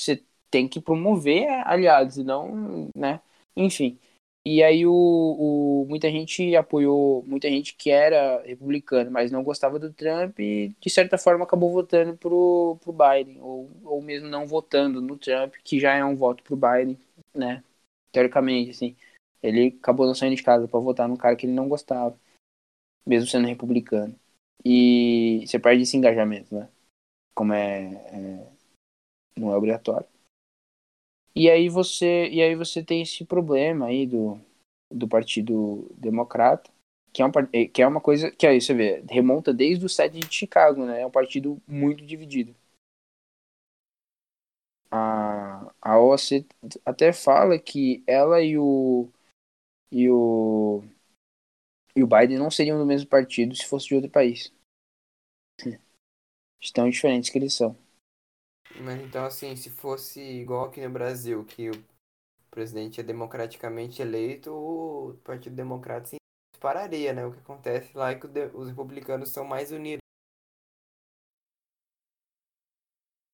[0.02, 3.22] você tem que promover aliados e não, né?
[3.56, 4.00] Enfim.
[4.46, 9.78] E aí o, o, muita gente apoiou, muita gente que era republicano, mas não gostava
[9.78, 14.48] do Trump e de certa forma acabou votando pro, pro Biden, ou, ou mesmo não
[14.48, 16.98] votando no Trump, que já é um voto pro Biden,
[17.36, 17.64] né?
[18.12, 18.96] Teoricamente, assim.
[19.42, 22.18] Ele acabou não saindo de casa para votar num cara que ele não gostava,
[23.06, 24.16] mesmo sendo republicano.
[24.66, 26.70] E você perde esse engajamento, né?
[27.34, 28.48] Como é, é
[29.38, 30.08] não é obrigatório.
[31.36, 34.40] E aí você, e aí você tem esse problema aí do,
[34.92, 36.70] do Partido Democrata,
[37.14, 37.32] que é, um,
[37.72, 41.02] que é uma coisa que aí você vê, remonta desde o 7 de Chicago, né?
[41.02, 42.54] É um partido muito dividido.
[44.92, 46.46] A, a OAC
[46.84, 49.08] até fala que ela e o
[49.92, 50.84] e o
[51.96, 54.52] e o Biden não seriam do mesmo partido se fosse de outro país.
[56.62, 57.78] Estão diferentes que eles são.
[58.82, 61.74] Mas então, assim, se fosse igual aqui no Brasil, que o
[62.52, 66.18] presidente é democraticamente eleito, o Partido Democrata se
[66.54, 67.26] dispararia, né?
[67.26, 70.00] O que acontece lá é que os republicanos são mais unidos.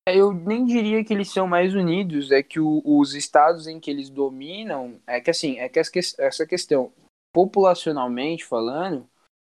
[0.08, 3.89] Eu nem diria que eles são mais unidos, é que o, os estados em que
[3.91, 6.91] eles dominam, é que assim, é que essa questão,
[7.34, 9.08] populacionalmente falando,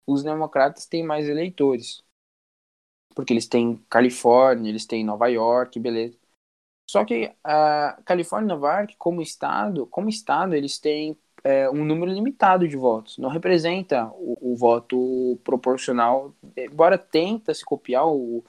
[0.08, 2.04] os democratas têm mais eleitores
[3.20, 6.18] porque eles têm Califórnia, eles têm Nova York, beleza.
[6.90, 11.84] Só que a Califórnia e Nova York, como estado, como estado, eles têm é, um
[11.84, 13.18] número limitado de votos.
[13.18, 18.44] Não representa o, o, voto proporcional, embora tenta se copiar o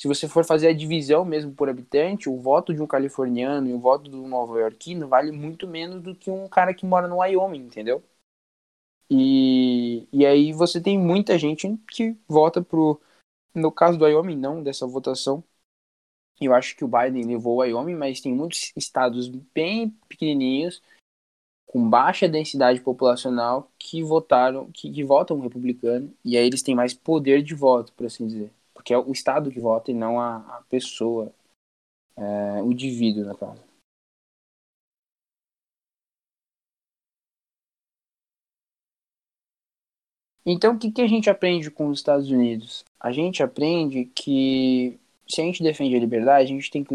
[0.00, 3.74] se você for fazer a divisão mesmo por habitante, o voto de um californiano e
[3.74, 7.66] o voto do nova-iorquino vale muito menos do que um cara que mora no Wyoming,
[7.66, 8.02] entendeu?
[9.10, 12.98] E, e aí você tem muita gente que vota pro
[13.54, 15.44] no caso do Wyoming, não, dessa votação.
[16.40, 20.82] Eu acho que o Biden levou o Wyoming, mas tem muitos estados bem pequenininhos,
[21.66, 26.94] com baixa densidade populacional, que votaram, que, que votam republicano, e aí eles têm mais
[26.94, 28.52] poder de voto, por assim dizer.
[28.80, 31.30] Porque é o estado que vota e não a, a pessoa,
[32.16, 33.62] é, o indivíduo, na casa.
[40.46, 42.86] Então, o que, que a gente aprende com os Estados Unidos?
[42.98, 46.94] A gente aprende que se a gente defende a liberdade, a gente tem que,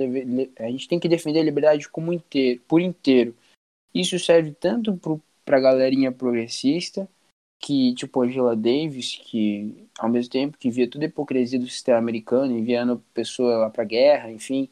[0.58, 3.38] a gente tem que defender a liberdade como inteiro, por inteiro.
[3.94, 5.00] Isso serve tanto
[5.46, 7.08] para a galerinha progressista,
[7.66, 11.98] que tipo Angela Davis, que ao mesmo tempo que via toda a hipocrisia do sistema
[11.98, 14.70] americano, enviando pessoa lá para guerra, enfim,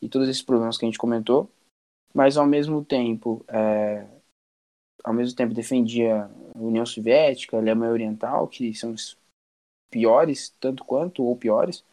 [0.00, 1.50] e todos esses problemas que a gente comentou,
[2.14, 4.06] mas ao mesmo tempo é,
[5.02, 9.18] ao mesmo tempo defendia a União Soviética, a Alemanha Oriental, que são os
[9.90, 11.84] piores, tanto quanto ou piores,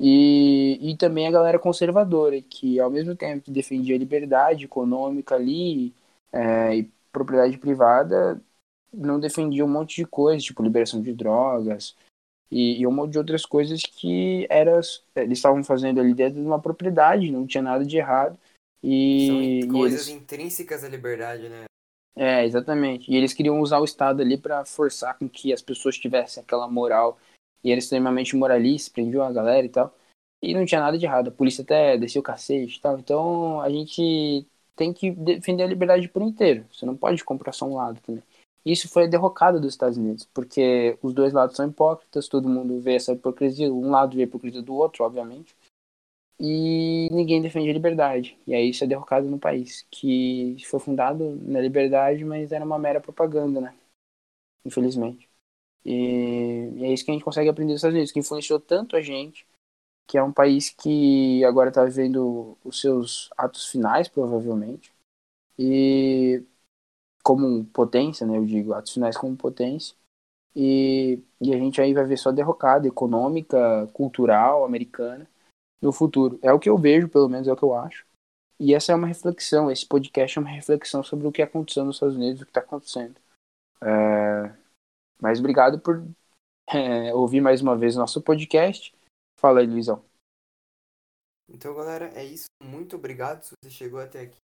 [0.00, 5.34] e, e também a galera conservadora, que ao mesmo tempo que defendia a liberdade econômica
[5.34, 5.94] ali
[6.32, 8.42] é, e propriedade privada,
[8.92, 11.96] não defendia um monte de coisas, tipo liberação de drogas
[12.50, 14.78] e, e um monte de outras coisas que era,
[15.16, 18.38] eles estavam fazendo ali dentro de uma propriedade, não tinha nada de errado.
[18.82, 20.22] E, São coisas e eles...
[20.22, 21.64] intrínsecas à liberdade, né?
[22.14, 23.10] É, exatamente.
[23.10, 26.68] E eles queriam usar o Estado ali para forçar com que as pessoas tivessem aquela
[26.68, 27.18] moral.
[27.64, 29.96] E era extremamente moralista, prendiam a galera e tal.
[30.42, 31.28] E não tinha nada de errado.
[31.28, 32.98] A polícia até desceu o cacete e tal.
[32.98, 36.66] Então a gente tem que defender a liberdade por inteiro.
[36.70, 38.22] Você não pode comprar só um lado também.
[38.64, 42.80] Isso foi a derrocada dos Estados Unidos, porque os dois lados são hipócritas, todo mundo
[42.80, 45.56] vê essa hipocrisia, um lado vê a hipocrisia do outro, obviamente
[46.44, 48.36] e ninguém defende a liberdade.
[48.44, 52.80] E aí isso é derrocado no país, que foi fundado na liberdade, mas era uma
[52.80, 53.76] mera propaganda, né?
[54.64, 55.28] Infelizmente.
[55.84, 58.96] E, e, é isso que a gente consegue aprender dos Estados Unidos, que influenciou tanto
[58.96, 59.46] a gente,
[60.08, 64.92] que é um país que agora está vivendo os seus atos finais, provavelmente,
[65.56, 66.42] e
[67.22, 69.96] como potência, né, eu digo, atos finais como potência,
[70.54, 75.26] e, e a gente aí vai ver só derrocada econômica, cultural, americana
[75.80, 76.38] no futuro.
[76.42, 78.06] É o que eu vejo, pelo menos é o que eu acho.
[78.60, 81.96] E essa é uma reflexão, esse podcast é uma reflexão sobre o que aconteceu nos
[81.96, 83.16] Estados Unidos, o que está acontecendo.
[83.82, 84.54] É...
[85.20, 86.04] Mas obrigado por
[86.72, 88.94] é, ouvir mais uma vez nosso podcast.
[89.40, 90.04] Fala aí, Luizão.
[91.48, 92.44] Então, galera, é isso.
[92.62, 94.41] Muito obrigado se você chegou até aqui.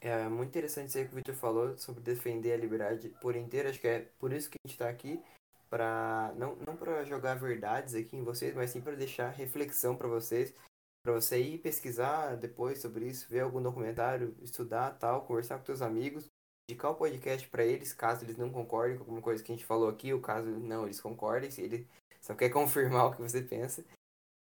[0.00, 3.68] É muito interessante isso aí que o Victor falou sobre defender a liberdade por inteiro.
[3.68, 5.22] Acho que é por isso que a gente está aqui.
[5.68, 10.08] Pra, não não para jogar verdades aqui em vocês, mas sim para deixar reflexão para
[10.08, 10.54] vocês.
[11.02, 15.80] Para você ir pesquisar depois sobre isso, ver algum documentário, estudar tal, conversar com seus
[15.80, 16.26] amigos,
[16.68, 19.64] indicar o podcast para eles, caso eles não concordem com alguma coisa que a gente
[19.64, 21.88] falou aqui, ou caso não eles concordem, se ele
[22.20, 23.84] só quer confirmar o que você pensa.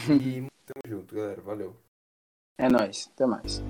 [0.08, 1.42] E tamo junto, galera.
[1.42, 1.76] Valeu.
[2.58, 3.10] É nóis.
[3.12, 3.62] Até mais.